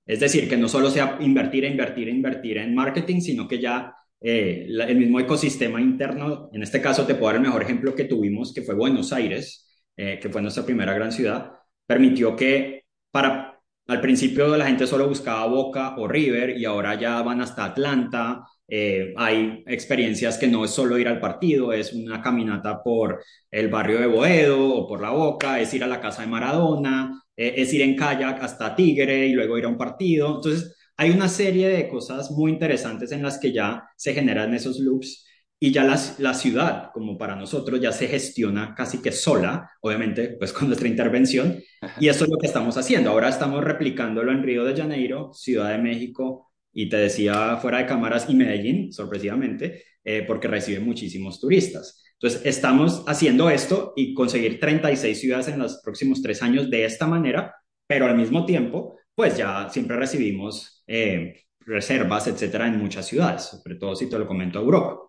Es 0.06 0.20
decir, 0.20 0.48
que 0.50 0.58
no 0.58 0.70
solo 0.70 0.90
sea 0.90 1.18
invertir, 1.20 1.66
invertir, 1.66 2.08
invertir 2.08 2.58
en 2.58 2.74
marketing, 2.74 3.20
sino 3.20 3.48
que 3.48 3.60
ya 3.60 3.94
eh, 4.20 4.66
el 4.68 4.96
mismo 4.98 5.20
ecosistema 5.20 5.82
interno, 5.82 6.50
en 6.54 6.63
este 6.63 6.82
caso 6.82 7.06
te 7.06 7.16
puedo 7.16 7.28
dar 7.28 7.36
el 7.36 7.42
mejor 7.42 7.62
ejemplo 7.62 7.94
que 7.94 8.06
tuvimos, 8.06 8.54
que 8.54 8.62
fue 8.62 8.76
Buenos 8.76 9.13
Aires, 9.13 9.68
eh, 9.96 10.18
que 10.22 10.30
fue 10.30 10.42
nuestra 10.42 10.66
primera 10.66 10.94
gran 10.94 11.12
ciudad, 11.12 11.52
permitió 11.86 12.36
que 12.36 12.86
para, 13.12 13.60
al 13.88 14.02
principio 14.02 14.56
la 14.58 14.66
gente 14.66 14.88
solo 14.88 15.08
buscaba 15.08 15.46
Boca 15.48 15.96
o 15.98 16.08
River 16.08 16.58
y 16.58 16.66
ahora 16.66 17.00
ya 17.00 17.22
van 17.22 17.42
hasta 17.42 17.66
Atlanta, 17.66 18.46
eh, 18.67 19.13
hay 19.15 19.63
experiencias 19.65 20.38
que 20.38 20.47
no 20.47 20.65
es 20.65 20.71
solo 20.71 20.97
ir 20.97 21.08
al 21.08 21.19
partido, 21.19 21.71
es 21.71 21.93
una 21.93 22.21
caminata 22.21 22.84
por 22.84 23.23
el 23.49 23.69
barrio 23.69 23.99
de 23.99 24.08
Boedo 24.08 24.75
o 24.75 24.88
por 24.88 25.01
la 25.01 25.12
Boca, 25.12 25.60
es 25.60 25.73
ir 25.73 25.84
a 25.84 25.88
la 25.88 26.01
casa 26.01 26.21
de 26.23 26.27
Maradona, 26.27 27.23
eh, 27.36 27.53
es 27.58 27.73
ir 27.73 27.82
en 27.82 27.95
kayak 27.95 28.43
hasta 28.43 28.75
Tigre 28.75 29.27
y 29.27 29.34
luego 29.34 29.58
ir 29.58 29.65
a 29.65 29.69
un 29.69 29.77
partido. 29.77 30.36
Entonces, 30.36 30.75
hay 30.97 31.12
una 31.12 31.30
serie 31.30 31.69
de 31.69 31.88
cosas 31.88 32.32
muy 32.32 32.51
interesantes 32.51 33.12
en 33.12 33.23
las 33.23 33.38
que 33.39 33.53
ya 33.53 33.88
se 33.95 34.13
generan 34.13 34.53
esos 34.53 34.80
loops 34.80 35.25
y 35.60 35.71
ya 35.71 35.84
la, 35.84 35.99
la 36.19 36.34
ciudad, 36.34 36.91
como 36.93 37.17
para 37.17 37.36
nosotros, 37.36 37.80
ya 37.80 37.91
se 37.91 38.08
gestiona 38.08 38.75
casi 38.75 39.01
que 39.01 39.12
sola, 39.12 39.71
obviamente, 39.82 40.36
pues 40.38 40.53
con 40.53 40.67
nuestra 40.67 40.88
intervención. 40.88 41.58
Y 41.99 42.10
eso 42.10 42.25
es 42.25 42.30
lo 42.30 42.38
que 42.38 42.47
estamos 42.47 42.77
haciendo. 42.77 43.12
Ahora 43.12 43.30
estamos 43.30 43.63
replicándolo 43.63 44.32
en 44.32 44.43
Río 44.43 44.65
de 44.65 44.75
Janeiro, 44.75 45.32
Ciudad 45.34 45.71
de 45.71 45.77
México, 45.80 46.47
y 46.80 46.90
te 46.90 46.98
decía 46.98 47.58
fuera 47.58 47.80
de 47.80 47.88
cámaras 47.88 48.30
y 48.30 48.36
Medellín, 48.36 48.94
sorpresivamente, 48.94 49.84
eh, 50.04 50.24
porque 50.28 50.48
recibe 50.48 50.80
muchísimos 50.80 51.40
turistas. 51.42 52.04
Entonces, 52.13 52.46
estamos 52.46 53.04
haciendo 53.08 53.50
esto 53.50 53.94
y 53.96 54.13
conseguir 54.13 54.60
36 54.60 55.20
ciudades 55.20 55.48
en 55.48 55.58
los 55.58 55.82
próximos 55.84 56.22
tres 56.22 56.44
años 56.44 56.70
de 56.70 56.86
esta 56.86 57.08
manera, 57.08 57.56
pero 57.88 58.06
al 58.06 58.16
mismo 58.16 58.46
tiempo, 58.46 59.00
pues 59.16 59.36
ya 59.36 59.68
siempre 59.70 59.98
recibimos 59.98 60.84
eh, 60.86 61.46
reservas, 61.62 62.28
etcétera, 62.28 62.68
en 62.68 62.78
muchas 62.78 63.08
ciudades, 63.08 63.42
sobre 63.42 63.74
todo 63.74 63.96
si 63.96 64.08
te 64.08 64.20
lo 64.20 64.28
comento 64.28 64.60
Europa. 64.60 65.00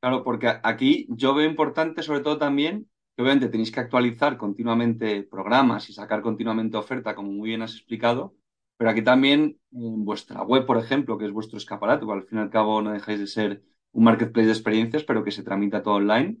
Claro, 0.00 0.24
porque 0.24 0.54
aquí 0.60 1.06
yo 1.10 1.36
veo 1.36 1.48
importante 1.48 2.02
sobre 2.02 2.18
todo 2.18 2.36
también 2.36 2.88
que 3.14 3.22
obviamente 3.22 3.48
tenéis 3.48 3.70
que 3.70 3.78
actualizar 3.78 4.36
continuamente 4.36 5.22
programas 5.22 5.88
y 5.88 5.92
sacar 5.92 6.20
continuamente 6.20 6.76
oferta, 6.76 7.14
como 7.14 7.30
muy 7.30 7.50
bien 7.50 7.62
has 7.62 7.74
explicado, 7.74 8.34
pero 8.76 8.90
aquí 8.90 9.02
también, 9.02 9.58
en 9.72 10.04
vuestra 10.04 10.42
web, 10.42 10.66
por 10.66 10.78
ejemplo, 10.78 11.16
que 11.18 11.26
es 11.26 11.32
vuestro 11.32 11.58
escaparate, 11.58 12.04
al 12.10 12.24
fin 12.24 12.38
y 12.38 12.42
al 12.42 12.50
cabo 12.50 12.82
no 12.82 12.92
dejáis 12.92 13.18
de 13.18 13.26
ser 13.26 13.62
un 13.92 14.04
marketplace 14.04 14.46
de 14.46 14.52
experiencias, 14.52 15.04
pero 15.04 15.24
que 15.24 15.30
se 15.30 15.42
tramita 15.42 15.82
todo 15.82 15.94
online, 15.94 16.38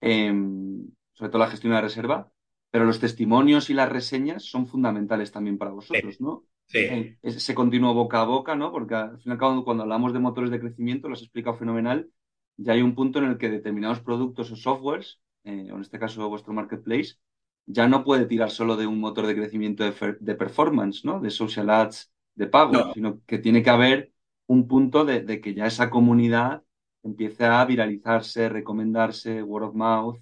em, 0.00 0.86
sobre 1.12 1.30
todo 1.30 1.38
la 1.40 1.50
gestión 1.50 1.70
de 1.70 1.76
la 1.76 1.82
reserva, 1.82 2.30
pero 2.70 2.84
los 2.84 3.00
testimonios 3.00 3.70
y 3.70 3.74
las 3.74 3.88
reseñas 3.88 4.44
son 4.44 4.66
fundamentales 4.66 5.32
también 5.32 5.58
para 5.58 5.70
vosotros, 5.70 6.20
¿no? 6.20 6.44
Sí. 6.66 6.78
Eh, 6.78 7.18
ese 7.22 7.54
continuo 7.54 7.94
boca 7.94 8.20
a 8.20 8.24
boca, 8.24 8.54
¿no? 8.54 8.72
Porque 8.72 8.94
al 8.94 9.18
fin 9.18 9.30
y 9.30 9.32
al 9.32 9.38
cabo, 9.38 9.64
cuando 9.64 9.82
hablamos 9.82 10.12
de 10.12 10.20
motores 10.20 10.50
de 10.50 10.60
crecimiento, 10.60 11.08
lo 11.08 11.14
has 11.14 11.22
explicado 11.22 11.56
fenomenal, 11.56 12.10
ya 12.56 12.74
hay 12.74 12.82
un 12.82 12.94
punto 12.94 13.18
en 13.18 13.26
el 13.26 13.38
que 13.38 13.50
determinados 13.50 14.00
productos 14.00 14.50
o 14.50 14.56
softwares, 14.56 15.20
eh, 15.44 15.70
o 15.72 15.76
en 15.76 15.80
este 15.80 15.98
caso 15.98 16.28
vuestro 16.28 16.52
marketplace, 16.52 17.16
ya 17.66 17.88
no 17.88 18.04
puede 18.04 18.26
tirar 18.26 18.50
solo 18.50 18.76
de 18.76 18.86
un 18.86 19.00
motor 19.00 19.26
de 19.26 19.34
crecimiento 19.34 19.84
de, 19.84 20.34
performance, 20.34 21.04
¿no? 21.04 21.20
De 21.20 21.30
social 21.30 21.70
ads 21.70 22.12
de 22.34 22.46
pago, 22.46 22.92
sino 22.94 23.20
que 23.26 23.38
tiene 23.38 23.62
que 23.62 23.70
haber 23.70 24.12
un 24.46 24.66
punto 24.66 25.04
de, 25.04 25.40
que 25.40 25.54
ya 25.54 25.66
esa 25.66 25.90
comunidad 25.90 26.62
empiece 27.02 27.44
a 27.44 27.64
viralizarse, 27.64 28.48
recomendarse, 28.48 29.42
word 29.42 29.64
of 29.64 29.74
mouth, 29.74 30.18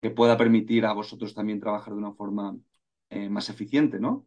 que 0.00 0.10
pueda 0.10 0.36
permitir 0.36 0.84
a 0.84 0.92
vosotros 0.92 1.34
también 1.34 1.60
trabajar 1.60 1.92
de 1.92 1.98
una 1.98 2.12
forma 2.12 2.56
eh, 3.10 3.28
más 3.28 3.48
eficiente, 3.48 3.98
¿no? 3.98 4.26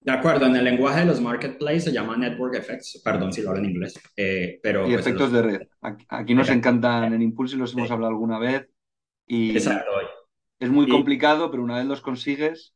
De 0.00 0.12
acuerdo, 0.12 0.46
en 0.46 0.54
el 0.54 0.64
lenguaje 0.64 1.00
de 1.00 1.06
los 1.06 1.20
marketplaces 1.20 1.84
se 1.84 1.92
llama 1.92 2.16
network 2.16 2.54
effects, 2.54 3.00
perdón 3.02 3.32
si 3.32 3.42
lo 3.42 3.50
hablo 3.50 3.62
en 3.62 3.70
inglés, 3.70 3.98
eh, 4.16 4.60
pero... 4.62 4.86
Y 4.86 4.92
pues, 4.92 5.00
efectos 5.00 5.32
de 5.32 5.42
red. 5.42 5.60
Aquí, 6.08 6.34
nos 6.34 6.48
encantan 6.48 7.12
en 7.12 7.22
Impulse 7.22 7.56
y 7.56 7.58
los 7.58 7.72
hemos 7.74 7.90
hablado 7.90 8.12
alguna 8.12 8.38
vez. 8.38 8.68
Y, 9.26 9.52
Exacto. 9.52 9.90
Es 10.58 10.68
muy 10.70 10.86
complicado, 10.86 11.50
pero 11.50 11.62
una 11.62 11.76
vez 11.78 11.86
los 11.86 12.02
consigues. 12.02 12.74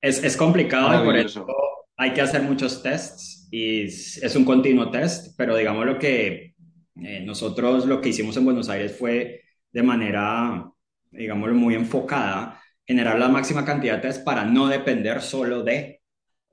Es, 0.00 0.22
es 0.24 0.36
complicado 0.36 0.94
y 0.94 0.98
por 1.00 1.16
eso 1.16 1.54
hay 1.96 2.14
que 2.14 2.22
hacer 2.22 2.42
muchos 2.42 2.82
tests 2.82 3.48
y 3.50 3.82
es 3.82 4.34
un 4.36 4.44
continuo 4.44 4.90
test, 4.90 5.34
pero 5.36 5.56
digamos 5.56 5.86
lo 5.86 5.98
que 5.98 6.48
Eh, 7.02 7.22
nosotros 7.24 7.86
lo 7.86 8.00
que 8.02 8.10
hicimos 8.10 8.36
en 8.36 8.44
Buenos 8.44 8.68
Aires 8.68 8.96
fue 8.98 9.42
de 9.72 9.82
manera, 9.82 10.70
digámoslo, 11.10 11.54
muy 11.56 11.74
enfocada, 11.74 12.62
generar 12.86 13.18
la 13.18 13.28
máxima 13.28 13.64
cantidad 13.64 13.98
de 14.02 14.08
ads 14.08 14.18
para 14.20 14.44
no 14.44 14.68
depender 14.68 15.22
solo 15.22 15.62
de, 15.64 16.02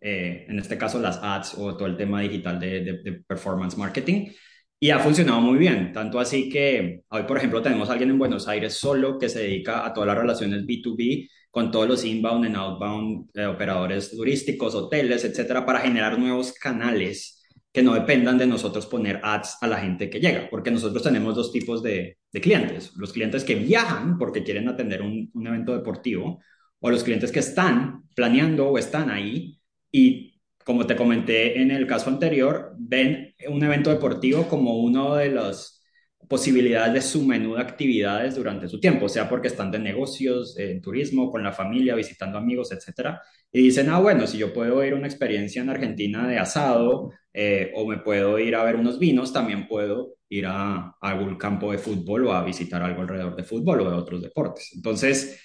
eh, 0.01 0.45
en 0.49 0.59
este 0.59 0.77
caso, 0.77 0.99
las 0.99 1.19
ads 1.23 1.55
o 1.57 1.75
todo 1.77 1.87
el 1.87 1.97
tema 1.97 2.21
digital 2.21 2.59
de, 2.59 2.81
de 3.03 3.13
performance 3.27 3.77
marketing. 3.77 4.31
Y 4.79 4.91
ha 4.91 4.99
funcionado 4.99 5.41
muy 5.41 5.57
bien, 5.57 5.91
tanto 5.91 6.19
así 6.19 6.49
que 6.49 7.01
hoy, 7.09 7.23
por 7.23 7.37
ejemplo, 7.37 7.61
tenemos 7.61 7.89
alguien 7.89 8.11
en 8.11 8.19
Buenos 8.19 8.47
Aires 8.47 8.73
solo 8.73 9.17
que 9.17 9.27
se 9.27 9.39
dedica 9.39 9.85
a 9.85 9.91
todas 9.91 10.07
las 10.07 10.17
relaciones 10.17 10.65
B2B 10.65 11.29
con 11.49 11.71
todos 11.71 11.87
los 11.87 12.05
inbound 12.05 12.45
and 12.45 12.55
outbound 12.55 13.29
eh, 13.33 13.45
operadores 13.47 14.11
turísticos, 14.11 14.75
hoteles, 14.75 15.25
etcétera, 15.25 15.65
para 15.65 15.79
generar 15.79 16.19
nuevos 16.19 16.53
canales 16.53 17.43
que 17.73 17.81
no 17.81 17.95
dependan 17.95 18.37
de 18.37 18.45
nosotros 18.45 18.85
poner 18.85 19.19
ads 19.23 19.57
a 19.61 19.67
la 19.67 19.77
gente 19.77 20.09
que 20.09 20.19
llega, 20.19 20.47
porque 20.49 20.69
nosotros 20.71 21.01
tenemos 21.01 21.35
dos 21.35 21.51
tipos 21.51 21.81
de, 21.81 22.17
clientes, 22.31 22.91
los 22.95 23.13
clientes 23.13 23.43
que 23.43 23.55
viajan 23.55 24.19
porque 24.19 24.43
quieren 24.43 24.67
atender 24.69 25.01
un 25.01 25.47
evento 25.47 25.75
deportivo, 25.75 26.39
o 26.79 26.89
los 26.89 27.03
clientes 27.03 27.31
que 27.31 27.39
están 27.39 28.03
planeando 28.15 28.69
o 28.69 28.77
están 28.77 29.09
ahí 29.09 29.59
y 29.91 30.26
como 30.67 30.85
te 30.85 30.97
comenté 30.97 31.61
en 31.61 31.71
el 31.71 31.87
caso 31.87 32.09
anterior, 32.09 32.73
ven 32.77 33.33
un 33.47 33.63
evento 33.63 33.89
deportivo 33.89 34.49
como 34.49 34.77
uno 34.79 35.15
de 35.15 35.31
las 35.31 35.81
posibilidades 36.27 36.93
de 36.93 37.01
su 37.01 37.23
menú 37.23 37.55
de 37.55 37.61
actividades 37.61 38.35
durante 38.35 38.67
su 38.67 38.77
tiempo, 38.77 39.07
sea 39.07 39.29
porque 39.29 39.47
están 39.47 39.71
de 39.71 39.79
negocios, 39.79 40.59
en 40.59 40.81
turismo, 40.81 41.31
con 41.31 41.41
la 41.41 41.53
familia, 41.53 41.95
visitando 41.95 42.37
amigos, 42.37 42.73
etcétera, 42.73 43.21
y 43.49 43.61
dicen, 43.61 43.89
ah, 43.89 43.99
bueno, 44.01 44.27
si 44.27 44.37
yo 44.37 44.51
puedo 44.51 44.83
ir 44.83 44.91
a 44.91 44.97
una 44.97 45.07
experiencia 45.07 45.61
en 45.61 45.69
Argentina 45.69 46.27
de 46.27 46.37
asado 46.37 47.13
eh, 47.31 47.71
o 47.73 47.87
me 47.87 47.99
puedo 47.99 48.37
ir 48.37 48.53
a 48.53 48.65
ver 48.65 48.75
unos 48.75 48.99
vinos, 48.99 49.31
también 49.31 49.69
puedo 49.69 50.15
ir 50.27 50.47
a, 50.47 50.75
a 50.75 50.95
algún 50.99 51.37
campo 51.37 51.71
de 51.71 51.77
fútbol 51.77 52.27
o 52.27 52.33
a 52.33 52.43
visitar 52.43 52.81
algo 52.81 53.03
alrededor 53.03 53.37
de 53.37 53.43
fútbol 53.45 53.79
o 53.79 53.89
de 53.89 53.95
otros 53.95 54.21
deportes. 54.21 54.71
Entonces, 54.75 55.41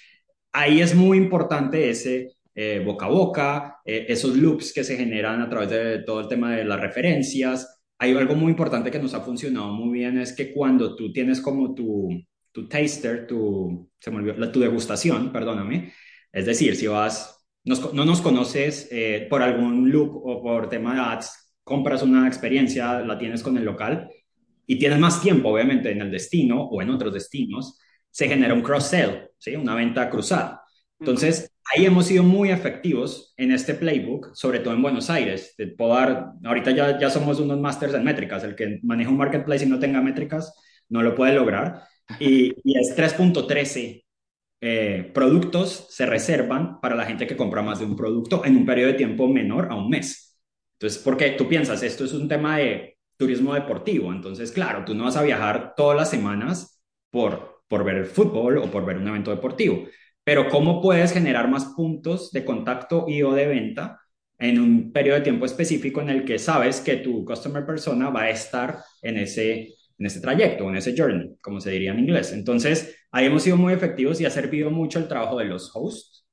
ahí 0.51 0.81
es 0.81 0.93
muy 0.93 1.17
importante 1.17 1.89
ese 1.89 2.33
eh, 2.55 2.81
boca 2.85 3.05
a 3.05 3.09
boca, 3.09 3.81
eh, 3.85 4.05
esos 4.09 4.35
loops 4.35 4.73
que 4.73 4.83
se 4.83 4.95
generan 4.95 5.41
a 5.41 5.49
través 5.49 5.69
de 5.69 5.99
todo 6.03 6.21
el 6.21 6.27
tema 6.27 6.55
de 6.55 6.65
las 6.65 6.79
referencias. 6.79 7.81
Hay 7.97 8.15
algo 8.15 8.35
muy 8.35 8.51
importante 8.51 8.91
que 8.91 8.99
nos 8.99 9.13
ha 9.13 9.21
funcionado 9.21 9.71
muy 9.73 9.97
bien, 9.99 10.17
es 10.19 10.33
que 10.33 10.53
cuando 10.53 10.95
tú 10.95 11.11
tienes 11.11 11.41
como 11.41 11.73
tu, 11.73 12.09
tu 12.51 12.67
taster, 12.67 13.25
tu, 13.27 13.89
se 13.99 14.11
me 14.11 14.17
olvidó, 14.17 14.51
tu 14.51 14.59
degustación, 14.59 15.31
perdóname, 15.31 15.93
es 16.31 16.45
decir, 16.45 16.75
si 16.75 16.87
vas, 16.87 17.45
no 17.63 18.05
nos 18.05 18.21
conoces 18.21 18.87
eh, 18.91 19.27
por 19.29 19.41
algún 19.41 19.89
look 19.89 20.21
o 20.25 20.41
por 20.41 20.69
tema 20.69 20.93
de 20.95 21.01
ads, 21.01 21.55
compras 21.63 22.03
una 22.03 22.27
experiencia, 22.27 22.99
la 22.99 23.17
tienes 23.17 23.41
con 23.41 23.57
el 23.57 23.63
local 23.63 24.09
y 24.65 24.77
tienes 24.77 24.99
más 24.99 25.21
tiempo, 25.21 25.49
obviamente, 25.49 25.91
en 25.91 26.01
el 26.01 26.11
destino 26.11 26.61
o 26.63 26.81
en 26.81 26.89
otros 26.89 27.13
destinos, 27.13 27.79
se 28.09 28.27
genera 28.27 28.53
un 28.53 28.61
cross-sell, 28.61 29.29
¿sí? 29.37 29.55
una 29.55 29.75
venta 29.75 30.09
cruzada. 30.09 30.61
Entonces, 30.99 31.52
ahí 31.65 31.85
hemos 31.85 32.07
sido 32.07 32.23
muy 32.23 32.51
efectivos 32.51 33.33
en 33.37 33.51
este 33.51 33.73
playbook, 33.73 34.33
sobre 34.33 34.59
todo 34.59 34.73
en 34.73 34.81
Buenos 34.81 35.09
Aires. 35.09 35.53
Te 35.57 35.67
puedo 35.67 35.93
dar, 35.93 36.33
ahorita 36.43 36.71
ya, 36.71 36.99
ya 36.99 37.09
somos 37.09 37.39
unos 37.39 37.59
masters 37.59 37.93
en 37.93 38.03
métricas. 38.03 38.43
El 38.43 38.55
que 38.55 38.79
maneja 38.83 39.09
un 39.09 39.17
marketplace 39.17 39.65
y 39.65 39.69
no 39.69 39.79
tenga 39.79 40.01
métricas 40.01 40.53
no 40.89 41.01
lo 41.01 41.15
puede 41.15 41.33
lograr. 41.33 41.83
Y, 42.19 42.53
y 42.63 42.79
es 42.79 42.95
3.13 42.95 44.03
eh, 44.65 45.11
productos 45.13 45.87
se 45.89 46.05
reservan 46.05 46.79
para 46.79 46.95
la 46.95 47.05
gente 47.05 47.27
que 47.27 47.35
compra 47.35 47.61
más 47.61 47.79
de 47.79 47.85
un 47.85 47.97
producto 47.97 48.45
en 48.45 48.55
un 48.55 48.65
periodo 48.65 48.91
de 48.91 48.97
tiempo 48.97 49.27
menor 49.27 49.67
a 49.69 49.75
un 49.75 49.89
mes. 49.89 50.39
Entonces, 50.73 51.01
porque 51.03 51.31
tú 51.31 51.49
piensas, 51.49 51.83
esto 51.83 52.05
es 52.05 52.13
un 52.13 52.29
tema 52.29 52.57
de 52.57 52.97
turismo 53.17 53.53
deportivo. 53.53 54.11
Entonces, 54.13 54.51
claro, 54.51 54.85
tú 54.85 54.95
no 54.95 55.05
vas 55.05 55.17
a 55.17 55.23
viajar 55.23 55.73
todas 55.75 55.97
las 55.97 56.09
semanas 56.09 56.81
por, 57.09 57.63
por 57.67 57.83
ver 57.83 57.97
el 57.97 58.05
fútbol 58.05 58.57
o 58.57 58.71
por 58.71 58.85
ver 58.85 58.97
un 58.97 59.07
evento 59.07 59.31
deportivo 59.31 59.85
pero 60.23 60.49
¿cómo 60.49 60.81
puedes 60.81 61.11
generar 61.13 61.49
más 61.49 61.65
puntos 61.75 62.31
de 62.31 62.45
contacto 62.45 63.05
y 63.07 63.23
o 63.23 63.33
de 63.33 63.47
venta 63.47 63.99
en 64.39 64.59
un 64.59 64.91
periodo 64.91 65.17
de 65.17 65.23
tiempo 65.23 65.45
específico 65.45 66.01
en 66.01 66.09
el 66.09 66.25
que 66.25 66.39
sabes 66.39 66.81
que 66.81 66.97
tu 66.97 67.23
customer 67.25 67.65
persona 67.65 68.09
va 68.09 68.23
a 68.23 68.29
estar 68.29 68.79
en 69.01 69.17
ese, 69.17 69.69
en 69.97 70.05
ese 70.05 70.21
trayecto, 70.21 70.67
en 70.69 70.77
ese 70.77 70.95
journey, 70.97 71.35
como 71.41 71.59
se 71.59 71.71
diría 71.71 71.91
en 71.91 71.99
inglés? 71.99 72.33
Entonces, 72.33 72.95
ahí 73.11 73.25
hemos 73.25 73.43
sido 73.43 73.57
muy 73.57 73.73
efectivos 73.73 74.19
y 74.21 74.25
ha 74.25 74.29
servido 74.29 74.69
mucho 74.71 74.99
el 74.99 75.07
trabajo 75.07 75.37
de 75.37 75.45
los 75.45 75.71
hosts, 75.75 76.25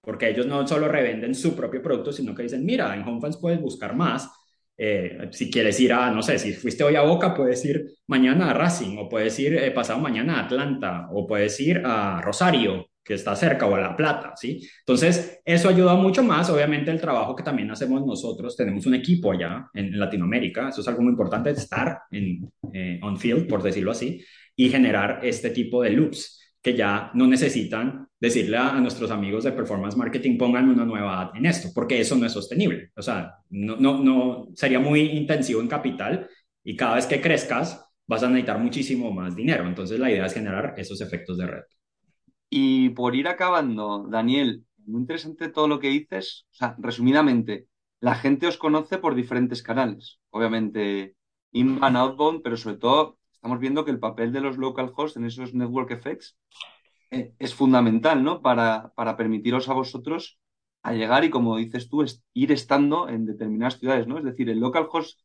porque 0.00 0.28
ellos 0.30 0.46
no 0.46 0.66
solo 0.66 0.88
revenden 0.88 1.34
su 1.34 1.54
propio 1.54 1.82
producto, 1.82 2.12
sino 2.12 2.34
que 2.34 2.44
dicen, 2.44 2.64
mira, 2.64 2.94
en 2.94 3.02
HomeFans 3.02 3.38
puedes 3.38 3.60
buscar 3.60 3.94
más. 3.94 4.30
Eh, 4.76 5.28
si 5.32 5.50
quieres 5.50 5.78
ir 5.80 5.92
a, 5.92 6.10
no 6.10 6.22
sé, 6.22 6.38
si 6.38 6.52
fuiste 6.52 6.84
hoy 6.84 6.94
a 6.96 7.02
Boca, 7.02 7.34
puedes 7.34 7.64
ir 7.64 7.84
mañana 8.06 8.50
a 8.50 8.54
Racing, 8.54 8.96
o 8.98 9.08
puedes 9.08 9.38
ir 9.40 9.56
eh, 9.56 9.70
pasado 9.72 9.98
mañana 9.98 10.38
a 10.38 10.44
Atlanta, 10.44 11.08
o 11.12 11.26
puedes 11.26 11.58
ir 11.60 11.82
a 11.84 12.22
Rosario, 12.22 12.86
que 13.08 13.14
está 13.14 13.34
cerca 13.34 13.64
o 13.64 13.74
a 13.74 13.80
La 13.80 13.96
Plata, 13.96 14.34
¿sí? 14.36 14.60
Entonces, 14.80 15.40
eso 15.42 15.70
ayuda 15.70 15.94
mucho 15.94 16.22
más, 16.22 16.50
obviamente, 16.50 16.90
el 16.90 17.00
trabajo 17.00 17.34
que 17.34 17.42
también 17.42 17.70
hacemos 17.70 18.04
nosotros. 18.04 18.54
Tenemos 18.54 18.84
un 18.84 18.96
equipo 18.96 19.32
allá 19.32 19.66
en, 19.72 19.98
Latinoamérica, 19.98 20.68
eso 20.68 20.82
es 20.82 20.88
algo 20.88 21.00
muy 21.00 21.12
importante, 21.12 21.48
estar 21.48 22.00
en 22.10 22.52
eh, 22.70 23.00
on 23.02 23.16
field, 23.16 23.48
por 23.48 23.62
decirlo 23.62 23.92
así, 23.92 24.22
y 24.54 24.68
generar 24.68 25.20
este 25.22 25.48
tipo 25.48 25.82
de 25.82 25.88
loops 25.88 26.38
que 26.60 26.74
ya 26.74 27.10
no 27.14 27.26
necesitan 27.26 28.06
decirle 28.20 28.58
a, 28.58 28.72
nuestros 28.74 29.10
amigos 29.10 29.44
de 29.44 29.52
performance 29.52 29.96
marketing 29.96 30.36
pongan 30.36 30.68
una 30.68 30.84
nueva 30.84 31.22
ad 31.22 31.30
en 31.34 31.46
esto, 31.46 31.70
porque 31.74 31.98
eso 31.98 32.14
no 32.14 32.26
es 32.26 32.32
sostenible. 32.32 32.90
O 32.94 33.00
sea, 33.00 33.36
no, 33.48 33.76
no, 33.76 34.04
no 34.04 34.48
sería 34.54 34.80
muy 34.80 35.00
intensivo 35.00 35.62
en 35.62 35.68
capital 35.68 36.28
y 36.62 36.76
cada 36.76 36.96
vez 36.96 37.06
que 37.06 37.22
crezcas 37.22 37.86
vas 38.06 38.22
a 38.22 38.28
necesitar 38.28 38.58
muchísimo 38.58 39.10
más 39.12 39.34
dinero. 39.34 39.66
Entonces, 39.66 39.98
la 39.98 40.10
idea 40.10 40.26
es 40.26 40.34
generar 40.34 40.74
esos 40.76 41.00
efectos 41.00 41.38
de 41.38 41.46
red. 41.46 41.62
Y 42.50 42.90
por 42.90 43.14
ir 43.14 43.28
acabando, 43.28 44.06
Daniel, 44.08 44.64
muy 44.86 45.02
interesante 45.02 45.48
todo 45.48 45.68
lo 45.68 45.78
que 45.80 45.88
dices. 45.88 46.46
O 46.52 46.54
sea, 46.54 46.76
resumidamente, 46.78 47.68
la 48.00 48.14
gente 48.14 48.46
os 48.46 48.56
conoce 48.56 48.98
por 48.98 49.14
diferentes 49.14 49.62
canales. 49.62 50.20
Obviamente, 50.30 51.14
inbound, 51.52 51.96
outbound, 51.96 52.42
pero 52.42 52.56
sobre 52.56 52.76
todo 52.76 53.18
estamos 53.32 53.60
viendo 53.60 53.84
que 53.84 53.90
el 53.90 54.00
papel 54.00 54.32
de 54.32 54.40
los 54.40 54.56
local 54.58 54.92
hosts 54.96 55.16
en 55.16 55.24
esos 55.24 55.54
network 55.54 55.90
effects 55.92 56.36
eh, 57.10 57.34
es 57.38 57.54
fundamental, 57.54 58.22
¿no? 58.22 58.42
Para, 58.42 58.92
para 58.94 59.16
permitiros 59.16 59.68
a 59.68 59.74
vosotros 59.74 60.38
a 60.82 60.92
llegar 60.92 61.24
y, 61.24 61.30
como 61.30 61.56
dices 61.56 61.88
tú, 61.88 62.04
ir 62.34 62.52
estando 62.52 63.08
en 63.08 63.26
determinadas 63.26 63.78
ciudades, 63.78 64.06
¿no? 64.06 64.18
Es 64.18 64.24
decir, 64.24 64.48
el 64.48 64.60
local 64.60 64.88
host 64.90 65.20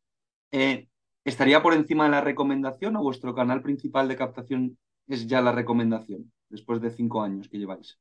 eh, 0.51 0.89
estaría 1.23 1.61
por 1.61 1.73
encima 1.73 2.05
de 2.05 2.11
la 2.11 2.21
recomendación 2.21 2.95
o 2.97 3.03
vuestro 3.03 3.33
canal 3.33 3.61
principal 3.61 4.07
de 4.07 4.15
captación 4.15 4.77
es 5.07 5.27
ya 5.27 5.41
la 5.41 5.51
recomendación 5.51 6.31
después 6.49 6.81
de 6.81 6.91
cinco 6.91 7.21
años 7.21 7.47
que 7.49 7.57
lleváis? 7.57 7.97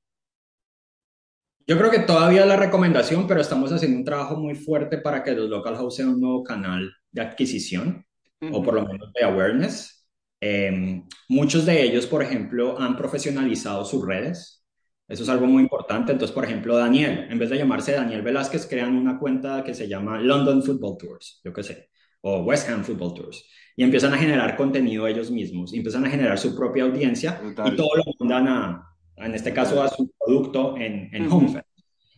Yo 1.66 1.78
creo 1.78 1.90
que 1.90 2.00
todavía 2.00 2.44
la 2.44 2.57
recomendación, 2.57 3.26
pero 3.26 3.40
estamos 3.40 3.70
haciendo 3.72 3.98
un 3.98 4.05
trabajo 4.05 4.37
muy 4.37 4.55
fuerte 4.55 4.98
para 4.98 5.22
que 5.22 5.33
los 5.33 5.48
local 5.48 5.76
house 5.76 5.96
sean 5.96 6.09
un 6.09 6.20
nuevo 6.20 6.42
canal 6.42 6.92
de 7.11 7.22
adquisición 7.22 8.05
o 8.50 8.62
por 8.62 8.74
lo 8.74 8.87
menos 8.87 9.12
de 9.12 9.24
awareness. 9.24 10.09
Em, 10.40 11.07
muchos 11.28 11.64
de 11.64 11.83
ellos, 11.83 12.07
por 12.07 12.22
ejemplo, 12.22 12.81
han 12.81 12.96
profesionalizado 12.96 13.85
sus 13.85 14.05
redes. 14.05 14.64
Eso 15.07 15.22
es 15.22 15.28
algo 15.28 15.46
muy 15.46 15.62
importante. 15.62 16.11
Entonces, 16.11 16.35
por 16.35 16.44
ejemplo, 16.44 16.76
Daniel, 16.76 17.28
en 17.31 17.38
vez 17.38 17.50
de 17.50 17.59
llamarse 17.59 17.92
Daniel 17.92 18.22
Velázquez, 18.22 18.66
crean 18.66 18.96
una 18.96 19.18
cuenta 19.18 19.62
que 19.62 19.74
se 19.74 19.87
llama 19.87 20.18
London 20.20 20.62
Football 20.62 20.96
Tours, 20.98 21.40
yo 21.44 21.52
qué 21.52 21.62
sé, 21.62 21.90
o 22.22 22.38
West 22.40 22.68
Ham 22.68 22.82
Football 22.85 23.14
Tours 23.14 23.44
y 23.76 23.85
empiezan 23.85 24.12
a 24.12 24.18
generar 24.18 24.56
contenido 24.56 25.06
ellos 25.06 25.30
mismos, 25.30 25.72
empiezan 25.72 26.04
a 26.04 26.11
generar 26.11 26.38
su 26.38 26.56
propia 26.56 26.85
audiencia 26.85 27.40
y 27.66 27.76
todo 27.76 27.96
lo 27.96 28.04
mandan 28.18 28.48
a, 28.48 28.92
en 29.16 29.35
este 29.35 29.52
caso, 29.52 29.82
a 29.82 29.88
su 29.88 30.11
producto 30.18 30.76
en, 30.76 31.08
en 31.12 31.28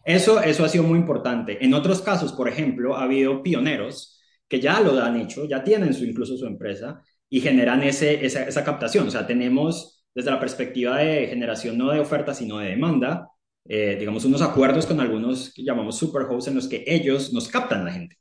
Eso, 0.04 0.40
eso 0.40 0.64
ha 0.64 0.68
sido 0.68 0.84
muy 0.84 0.98
importante. 0.98 1.64
En 1.64 1.74
otros 1.74 2.02
casos, 2.02 2.32
por 2.32 2.48
ejemplo, 2.48 2.96
ha 2.96 3.04
habido 3.04 3.42
pioneros 3.42 4.20
que 4.48 4.60
ya 4.60 4.80
lo 4.80 5.00
han 5.02 5.20
hecho, 5.20 5.46
ya 5.46 5.64
tienen 5.64 5.94
su, 5.94 6.04
incluso 6.04 6.36
su 6.36 6.46
empresa 6.46 7.02
y 7.28 7.40
generan 7.40 7.82
ese, 7.82 8.24
esa, 8.24 8.44
esa 8.44 8.64
captación. 8.64 9.08
O 9.08 9.10
sea, 9.10 9.26
tenemos 9.26 10.04
desde 10.14 10.30
la 10.30 10.40
perspectiva 10.40 10.98
de 10.98 11.26
generación 11.26 11.76
no 11.76 11.90
de 11.90 12.00
oferta, 12.00 12.34
sino 12.34 12.58
de 12.58 12.70
demanda, 12.70 13.28
eh, 13.66 13.96
digamos, 13.98 14.24
unos 14.24 14.42
acuerdos 14.42 14.86
con 14.86 15.00
algunos 15.00 15.52
que 15.52 15.64
llamamos 15.64 15.98
superhosts 15.98 16.48
en 16.48 16.56
los 16.56 16.68
que 16.68 16.84
ellos 16.86 17.32
nos 17.32 17.48
captan 17.48 17.84
la 17.84 17.92
gente. 17.92 18.16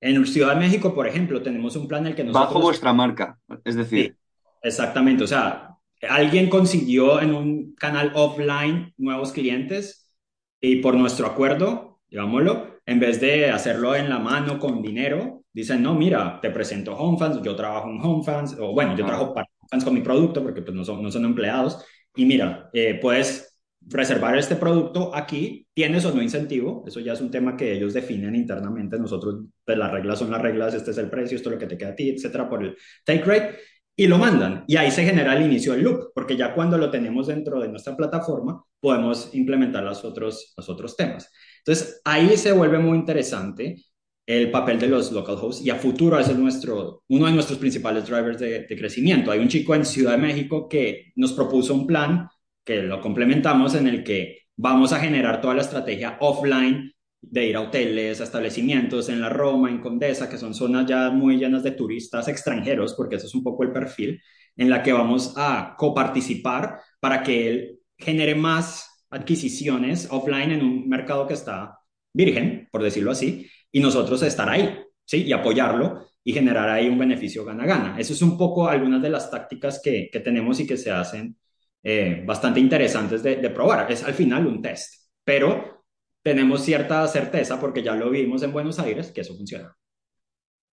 En 0.00 0.24
Ciudad 0.26 0.54
de 0.54 0.60
México, 0.60 0.94
por 0.94 1.06
ejemplo, 1.06 1.42
tenemos 1.42 1.74
un 1.76 1.88
plan 1.88 2.02
en 2.02 2.08
el 2.08 2.14
que 2.14 2.24
nosotros... 2.24 2.54
Bajo 2.54 2.60
vuestra 2.60 2.92
marca, 2.92 3.38
es 3.64 3.74
decir... 3.74 4.16
exactamente, 4.62 5.24
o 5.24 5.26
sea, 5.26 5.76
alguien 6.08 6.48
consiguió 6.48 7.20
en 7.20 7.34
un 7.34 7.74
canal 7.74 8.12
offline 8.14 8.92
nuevos 8.96 9.32
clientes 9.32 10.14
y 10.60 10.76
por 10.76 10.94
nuestro 10.94 11.26
acuerdo, 11.26 12.00
digámoslo, 12.08 12.78
en 12.86 13.00
vez 13.00 13.20
de 13.20 13.50
hacerlo 13.50 13.94
en 13.94 14.08
la 14.08 14.18
mano 14.18 14.58
con 14.58 14.82
dinero, 14.82 15.44
dicen, 15.52 15.82
no, 15.82 15.94
mira, 15.94 16.40
te 16.40 16.50
presento 16.50 16.96
HomeFans, 16.96 17.42
yo 17.42 17.56
trabajo 17.56 17.90
en 17.90 18.00
HomeFans, 18.00 18.56
o 18.60 18.72
bueno, 18.72 18.96
yo 18.96 19.04
trabajo 19.04 19.34
para 19.34 19.48
HomeFans 19.60 19.84
con 19.84 19.94
mi 19.94 20.00
producto 20.00 20.42
porque 20.42 20.62
pues 20.62 20.74
no 20.74 20.84
son, 20.84 21.02
no 21.02 21.10
son 21.10 21.24
empleados, 21.24 21.84
y 22.14 22.24
mira, 22.24 22.70
eh, 22.72 22.98
puedes 23.00 23.47
reservar 23.90 24.36
este 24.36 24.56
producto 24.56 25.14
aquí, 25.14 25.66
tienes 25.72 26.04
o 26.04 26.14
no 26.14 26.22
incentivo, 26.22 26.84
eso 26.86 27.00
ya 27.00 27.12
es 27.14 27.20
un 27.20 27.30
tema 27.30 27.56
que 27.56 27.72
ellos 27.72 27.94
definen 27.94 28.34
internamente, 28.34 28.98
nosotros, 28.98 29.44
pues 29.64 29.78
las 29.78 29.90
reglas 29.90 30.18
son 30.18 30.30
las 30.30 30.42
reglas, 30.42 30.74
este 30.74 30.90
es 30.90 30.98
el 30.98 31.10
precio, 31.10 31.36
esto 31.36 31.48
es 31.48 31.54
lo 31.54 31.58
que 31.58 31.66
te 31.66 31.78
queda 31.78 31.90
a 31.90 31.94
ti, 31.94 32.10
etcétera, 32.10 32.48
por 32.48 32.62
el 32.62 32.76
take 33.04 33.24
rate, 33.24 33.58
y 33.96 34.06
lo 34.06 34.18
mandan. 34.18 34.64
Y 34.68 34.76
ahí 34.76 34.90
se 34.90 35.04
genera 35.04 35.36
el 35.36 35.44
inicio 35.44 35.72
del 35.72 35.82
loop, 35.82 36.12
porque 36.14 36.36
ya 36.36 36.54
cuando 36.54 36.78
lo 36.78 36.90
tenemos 36.90 37.26
dentro 37.26 37.60
de 37.60 37.68
nuestra 37.68 37.96
plataforma, 37.96 38.62
podemos 38.78 39.34
implementar 39.34 39.82
los 39.82 40.04
otros, 40.04 40.54
los 40.56 40.68
otros 40.68 40.96
temas. 40.96 41.30
Entonces, 41.58 42.00
ahí 42.04 42.36
se 42.36 42.52
vuelve 42.52 42.78
muy 42.78 42.96
interesante 42.96 43.82
el 44.24 44.50
papel 44.50 44.78
de 44.78 44.88
los 44.88 45.10
local 45.10 45.36
hosts 45.40 45.64
y 45.64 45.70
a 45.70 45.76
futuro 45.76 46.18
es 46.18 46.36
nuestro, 46.36 47.02
uno 47.08 47.26
de 47.26 47.32
nuestros 47.32 47.58
principales 47.58 48.06
drivers 48.06 48.38
de 48.38 48.76
crecimiento. 48.78 49.30
Hay 49.30 49.40
un 49.40 49.48
chico 49.48 49.74
en 49.74 49.86
Ciudad 49.86 50.12
de 50.12 50.18
México 50.18 50.68
que 50.68 51.12
nos 51.16 51.32
propuso 51.32 51.74
un 51.74 51.86
plan 51.86 52.28
que 52.68 52.82
lo 52.82 53.00
complementamos 53.00 53.74
en 53.76 53.86
el 53.86 54.04
que 54.04 54.42
vamos 54.54 54.92
a 54.92 55.00
generar 55.00 55.40
toda 55.40 55.54
la 55.54 55.62
estrategia 55.62 56.18
offline 56.20 56.92
de 57.18 57.46
ir 57.46 57.56
a 57.56 57.62
hoteles, 57.62 58.20
establecimientos 58.20 59.08
en 59.08 59.22
la 59.22 59.30
Roma, 59.30 59.70
en 59.70 59.80
Condesa, 59.80 60.28
que 60.28 60.36
son 60.36 60.52
zonas 60.52 60.84
ya 60.84 61.08
muy 61.08 61.38
llenas 61.38 61.62
de 61.62 61.70
turistas 61.70 62.28
extranjeros, 62.28 62.92
porque 62.92 63.16
eso 63.16 63.26
es 63.26 63.34
un 63.34 63.42
poco 63.42 63.62
el 63.62 63.72
perfil, 63.72 64.20
en 64.54 64.68
la 64.68 64.82
que 64.82 64.92
vamos 64.92 65.32
a 65.38 65.76
coparticipar 65.78 66.78
para 67.00 67.22
que 67.22 67.48
él 67.48 67.78
genere 67.96 68.34
más 68.34 69.06
adquisiciones 69.08 70.06
offline 70.10 70.52
en 70.52 70.62
un 70.62 70.90
mercado 70.90 71.26
que 71.26 71.34
está 71.34 71.78
virgen, 72.12 72.68
por 72.70 72.82
decirlo 72.82 73.12
así, 73.12 73.46
y 73.72 73.80
nosotros 73.80 74.22
estar 74.22 74.50
ahí, 74.50 74.78
¿sí? 75.06 75.22
Y 75.22 75.32
apoyarlo 75.32 76.06
y 76.22 76.34
generar 76.34 76.68
ahí 76.68 76.86
un 76.90 76.98
beneficio 76.98 77.46
gana-gana. 77.46 77.98
Eso 77.98 78.12
es 78.12 78.20
un 78.20 78.36
poco 78.36 78.68
algunas 78.68 79.00
de 79.00 79.08
las 79.08 79.30
tácticas 79.30 79.80
que, 79.82 80.10
que 80.12 80.20
tenemos 80.20 80.60
y 80.60 80.66
que 80.66 80.76
se 80.76 80.90
hacen 80.90 81.34
eh, 81.82 82.22
bastante 82.26 82.60
interesantes 82.60 83.22
de, 83.22 83.50
probar. 83.50 83.90
Es 83.90 84.04
al 84.04 84.14
final 84.14 84.46
un 84.46 84.62
test, 84.62 85.10
pero 85.24 85.84
tenemos 86.22 86.62
cierta 86.62 87.06
certeza 87.06 87.60
porque 87.60 87.82
ya 87.82 87.94
lo 87.94 88.10
vimos 88.10 88.42
en 88.42 88.52
Buenos 88.52 88.78
Aires 88.78 89.12
que 89.12 89.22
eso 89.22 89.36
funciona. 89.36 89.76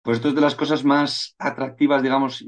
Pues 0.02 0.18
esto 0.18 0.30
es 0.30 0.36
de 0.36 0.42
las 0.42 0.56
cosas 0.56 0.84
más 0.84 1.36
atractivas, 1.38 2.02
digamos, 2.02 2.44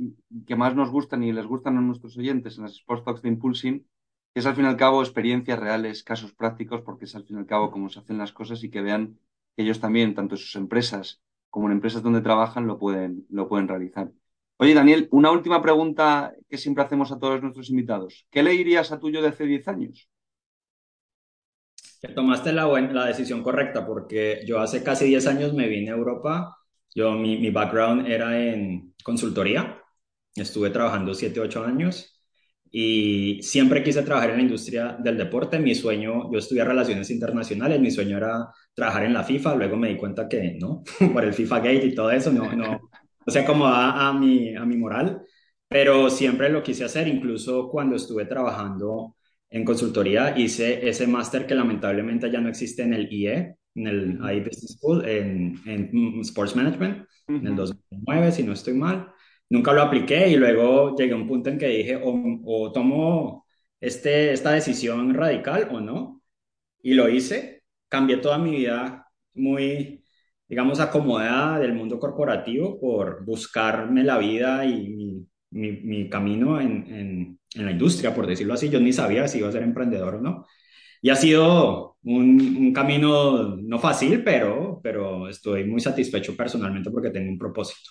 que 0.48 0.56
más 0.56 0.76
nos 0.76 0.89
gustan 0.89 1.24
y 1.24 1.32
les 1.32 1.46
gustan 1.46 1.78
a 1.78 1.82
nuestros 1.82 2.18
oyentes 2.18 2.58
en 2.58 2.63
las 2.63 2.74
Sports 2.74 3.04
Talks 3.04 3.22
de 3.22 3.30
Impulsing, 3.30 3.88
que 4.34 4.39
es 4.39 4.46
al 4.48 4.56
fin 4.56 4.66
y 4.66 4.68
al 4.68 4.78
cabo 4.78 5.04
experiencias 5.04 5.60
reales, 5.60 6.04
casos 6.04 6.34
prácticos, 6.34 6.82
porque 6.82 7.06
es 7.06 7.16
al 7.16 7.26
fin 7.26 7.38
y 7.38 7.39
al 7.39 7.46
cabo 7.46 7.70
cómo 7.70 7.89
se 7.89 8.00
hacen 8.00 8.18
las 8.18 8.32
cosas 8.32 8.63
y 8.63 8.72
que 8.72 8.82
vean 8.82 9.20
que 9.56 9.62
ellos 9.62 9.80
también, 9.80 10.16
tanto 10.16 10.34
en 10.34 10.39
sus 10.39 10.56
empresas 10.56 11.22
como 11.52 11.68
en 11.68 11.74
empresas 11.74 12.02
donde 12.02 12.22
trabajan, 12.22 12.66
lo 12.66 12.80
pueden, 12.80 13.28
lo 13.30 13.48
pueden 13.48 13.68
realizar. 13.68 14.12
Oye, 14.63 14.73
Daniel, 14.73 15.10
una 15.12 15.30
última 15.30 15.62
pregunta 15.62 16.34
que 16.47 16.58
siempre 16.58 16.86
hacemos 16.86 17.12
a 17.12 17.19
todos 17.19 17.41
nuestros 17.41 17.69
invitados. 17.69 18.26
¿Qué 18.32 18.41
le 18.41 18.52
dirías 18.52 18.93
a 18.93 18.97
tuyo 18.97 19.21
de 19.21 19.28
hace 19.28 19.45
10 19.45 19.67
años? 19.67 20.10
Que 22.02 22.08
tomaste 22.13 22.54
la, 22.54 22.63
buena, 22.63 22.93
la 22.93 23.06
decisión 23.08 23.43
correcta, 23.43 23.86
porque 23.86 24.41
yo 24.47 24.62
hace 24.62 24.82
casi 24.82 25.04
10 25.04 25.28
años 25.28 25.54
me 25.54 25.67
vine 25.67 25.91
a 25.91 25.95
Europa. 25.95 26.56
Yo, 26.95 27.12
mi, 27.12 27.38
mi 27.39 27.49
background 27.49 28.08
era 28.08 28.39
en 28.41 28.93
consultoría. 29.04 29.82
Estuve 30.34 30.69
trabajando 30.69 31.13
7, 31.13 31.41
8 31.41 31.65
años 31.65 32.21
y 32.71 33.43
siempre 33.43 33.84
quise 33.84 34.02
trabajar 34.04 34.30
en 34.30 34.38
la 34.38 34.43
industria 34.43 34.95
del 34.97 35.17
deporte. 35.17 35.60
Mi 35.60 35.76
sueño, 35.76 36.32
yo 36.32 36.39
estudié 36.39 36.63
relaciones 36.63 37.10
internacionales, 37.10 37.82
mi 37.82 37.91
sueño 37.91 38.15
era 38.15 38.47
trabajar 38.73 39.04
en 39.04 39.13
la 39.13 39.26
FIFA. 39.26 39.56
Luego 39.56 39.76
me 39.76 39.89
di 39.89 39.97
cuenta 39.97 40.30
que 40.30 40.58
no, 40.58 40.84
por 41.13 41.26
el 41.26 41.34
FIFA 41.34 41.58
Gate 41.58 41.86
y 41.88 41.93
todo 41.93 42.12
eso, 42.12 42.32
no, 42.32 42.49
no, 42.54 42.89
o 43.25 43.31
sea, 43.31 43.45
como 43.45 43.65
a, 43.67 44.09
a, 44.09 44.13
mi, 44.13 44.55
a 44.55 44.65
mi 44.65 44.77
moral, 44.77 45.21
pero 45.67 46.09
siempre 46.09 46.49
lo 46.49 46.62
quise 46.63 46.83
hacer, 46.86 47.07
incluso 47.07 47.69
cuando 47.69 47.95
estuve 47.95 48.25
trabajando 48.25 49.15
en 49.49 49.63
consultoría, 49.65 50.38
hice 50.38 50.88
ese 50.88 51.07
máster 51.07 51.45
que 51.47 51.55
lamentablemente 51.55 52.31
ya 52.31 52.41
no 52.41 52.49
existe 52.49 52.83
en 52.83 52.93
el 52.93 53.12
IE, 53.12 53.55
en 53.75 53.88
el 53.88 54.19
IE 54.19 54.39
Business 54.41 54.77
School, 54.79 55.05
en, 55.07 55.55
en 55.65 56.19
Sports 56.21 56.55
Management, 56.55 57.05
uh 57.27 57.33
-huh. 57.33 57.39
en 57.39 57.47
el 57.47 57.55
2009, 57.55 58.31
si 58.31 58.43
no 58.43 58.53
estoy 58.53 58.73
mal. 58.73 59.12
Nunca 59.49 59.73
lo 59.73 59.81
apliqué 59.81 60.27
y 60.29 60.36
luego 60.36 60.95
llegué 60.95 61.13
a 61.13 61.15
un 61.15 61.27
punto 61.27 61.49
en 61.49 61.57
que 61.57 61.67
dije, 61.67 61.95
o, 62.03 62.41
o 62.45 62.71
tomo 62.71 63.45
este, 63.79 64.31
esta 64.33 64.51
decisión 64.51 65.13
radical 65.13 65.67
o 65.71 65.79
no, 65.79 66.21
y 66.81 66.93
lo 66.95 67.09
hice, 67.09 67.63
cambié 67.89 68.17
toda 68.17 68.38
mi 68.38 68.51
vida 68.51 69.07
muy 69.33 70.03
digamos, 70.54 70.80
acomodada 70.80 71.58
del 71.58 71.74
mundo 71.74 72.00
corporativo 72.00 72.80
por 72.80 73.26
buscarme 73.26 74.04
la 74.04 74.20
vida 74.20 74.63
y 74.68 74.88
mi, 74.88 75.26
mi, 75.50 75.72
mi 75.82 76.10
camino 76.10 76.62
en, 76.62 76.86
en, 76.94 77.39
en, 77.56 77.66
la 77.66 77.72
industria, 77.72 78.13
por 78.13 78.28
decirlo 78.28 78.54
así. 78.54 78.70
Yo 78.70 78.80
ni 78.80 78.94
sabía 78.94 79.28
si 79.28 79.39
iba 79.39 79.50
a 79.50 79.52
ser 79.52 79.63
emprendedor 79.63 80.16
o 80.16 80.22
no. 80.22 80.46
Y 81.02 81.10
ha 81.10 81.16
sido 81.16 81.98
un, 82.04 82.56
un 82.56 82.72
camino 82.72 83.56
no 83.58 83.80
fácil, 83.80 84.24
pero, 84.24 84.80
pero 84.84 85.28
estoy 85.28 85.63
muy 85.63 85.82
satisfecho 85.82 86.38
personalmente 86.38 86.92
porque 86.92 87.10
tengo 87.10 87.32
un 87.32 87.39
propósito. 87.39 87.89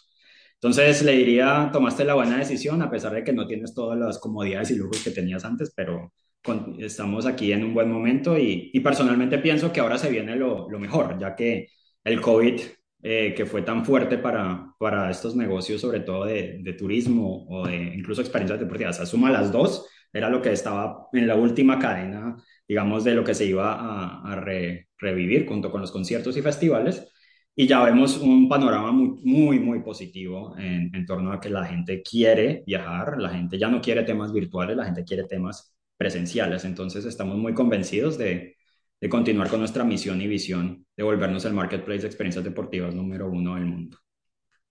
Entonces 0.55 1.03
le 1.03 1.17
diría, 1.17 1.69
tomaste 1.73 2.05
la 2.05 2.15
buena 2.15 2.39
decisión 2.39 2.81
a 2.81 2.91
pesar 2.93 3.13
de 3.13 3.25
que 3.25 3.33
no 3.33 3.49
tienes 3.49 3.75
todas 3.75 3.99
las 3.99 4.21
comodidades 4.21 4.71
y 4.71 4.77
lujos 4.77 5.03
que 5.03 5.11
tenías 5.11 5.45
antes, 5.45 5.73
pero 5.75 6.13
con, 6.45 6.77
estamos 6.79 7.27
aquí 7.27 7.51
en 7.51 7.65
un 7.65 7.75
buen 7.75 7.91
momento 7.91 8.39
y, 8.39 8.71
y 8.73 8.79
personalmente 8.81 9.39
pienso 9.39 9.73
que 9.73 9.81
ahora 9.81 9.99
se 9.99 10.11
viene 10.11 10.37
lo, 10.37 10.71
lo 10.71 10.79
mejor, 10.79 11.19
ya 11.19 11.35
que 11.35 11.67
el 12.05 12.21
COVID, 12.21 12.61
eh, 13.05 13.35
que 13.37 13.47
fue 13.47 13.63
tan 13.63 13.85
fuerte 13.85 14.19
para, 14.19 14.75
para 14.79 15.11
estos 15.11 15.35
negocios, 15.35 15.81
sobre 15.81 16.01
todo 16.01 16.25
de, 16.25 16.59
de, 16.63 16.73
turismo 16.75 17.47
o 17.49 17.67
de 17.67 17.77
incluso 17.77 18.21
experiencias 18.21 18.61
deportivas. 18.61 18.97
O 18.97 18.99
sea, 18.99 19.07
suma 19.07 19.31
las 19.31 19.51
dos, 19.51 19.89
era 20.13 20.29
lo 20.31 20.41
que 20.41 20.53
estaba 20.53 21.09
en 21.13 21.27
la 21.27 21.35
última 21.35 21.79
cadena, 21.79 22.37
digamos, 22.69 23.03
de 23.05 23.15
lo 23.15 23.25
que 23.25 23.35
se 23.35 23.47
iba 23.47 23.73
a, 23.75 24.23
a 24.23 24.37
re, 24.37 24.89
revivir 24.99 25.47
junto 25.47 25.71
con 25.71 25.81
los 25.81 25.91
conciertos 25.91 26.37
y 26.37 26.43
festivales. 26.43 27.09
Y 27.55 27.67
ya 27.67 27.83
vemos 27.85 28.19
un 28.19 28.49
panorama 28.49 28.93
muy, 28.93 29.59
muy, 29.59 29.83
positivo 29.83 30.55
en 30.59 31.05
torno 31.05 31.33
a 31.33 31.41
que 31.41 31.51
la 31.51 31.67
gente 31.67 32.03
quiere 32.03 32.63
viajar, 32.67 33.19
la 33.19 33.29
gente 33.31 33.59
ya 33.59 33.69
no 33.69 33.83
quiere 33.83 34.05
temas 34.05 34.33
virtuales, 34.33 34.77
la 34.77 34.87
gente 34.87 35.05
quiere 35.05 35.25
temas 35.25 35.77
presenciales. 35.99 36.65
Entonces 36.65 37.05
estamos 37.05 37.37
muy 37.37 37.53
convencidos 37.53 38.17
de, 38.17 38.57
de 39.03 39.09
continuar 39.09 39.51
con 39.51 39.59
nuestra 39.59 39.83
misión 39.83 40.21
y 40.21 40.29
visión 40.29 40.87
de 40.97 41.03
volvernos 41.03 41.45
el 41.45 41.55
marketplace 41.55 42.03
de 42.03 42.07
experiencias 42.07 42.45
deportivas 42.45 42.95
número 42.95 43.29
uno 43.29 43.57
del 43.57 43.65
mundo. 43.65 43.99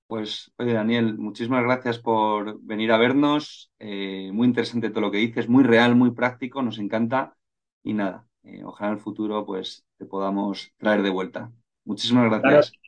Pues, 0.08 0.54
oye, 0.58 0.72
Daniel, 0.72 1.18
muchísimas 1.18 1.64
gracias 1.64 2.00
por 2.00 2.62
venir 2.62 2.94
a 2.94 2.98
vernos. 2.98 3.74
Eh, 3.78 4.30
muy 4.32 4.48
interesante 4.48 4.90
todo 4.90 5.02
lo 5.02 5.12
que 5.12 5.18
dices, 5.18 5.50
muy 5.50 5.66
real, 5.66 5.96
muy 5.96 6.12
práctico, 6.12 6.62
nos 6.62 6.80
encanta. 6.80 7.36
Y 7.84 7.92
nada, 7.92 8.26
eh, 8.44 8.64
ojalá 8.64 8.92
en 8.92 8.98
el 8.98 9.04
futuro 9.04 9.46
pues 9.46 9.84
te 9.98 10.06
podamos 10.06 10.72
traer 10.78 11.02
de 11.02 11.10
vuelta. 11.10 11.52
Muchísimas 11.84 12.30
gracias. 12.30 12.72
Claro. 12.72 12.84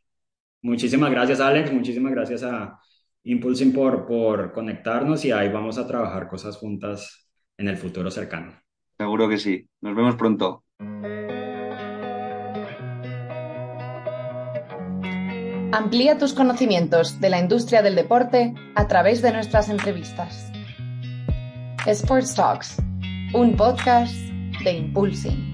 Muchísimas 0.61 1.11
gracias, 1.11 1.41
Alex. 1.41 1.73
Muchísimas 1.73 2.13
gracias 2.13 2.43
a 2.43 2.79
Impulsing 3.23 3.73
por, 3.73 4.05
por 4.05 4.53
conectarnos 4.53 5.25
y 5.25 5.31
ahí 5.31 5.49
vamos 5.49 5.77
a 5.77 5.85
trabajar 5.85 6.29
cosas 6.29 6.55
juntas 6.55 7.29
en 7.57 7.67
el 7.67 7.75
futuro 7.75 8.09
cercano. 8.09 8.53
Seguro 8.97 9.27
que 9.27 9.37
sí. 9.37 9.67
Nos 9.81 9.93
vemos 9.93 10.15
pronto. 10.15 10.63
Amplía 15.73 16.19
tus 16.19 16.35
conocimientos 16.35 17.19
de 17.19 17.31
la 17.31 17.39
industria 17.39 17.81
del 17.81 17.95
deporte 17.95 18.53
a 18.75 18.87
través 18.87 19.23
de 19.23 19.31
nuestras 19.31 19.69
entrevistas. 19.69 20.51
Sports 21.87 22.35
Talks, 22.35 22.77
un 23.33 23.55
podcast 23.57 24.13
de 24.63 24.71
Impulsing. 24.71 25.52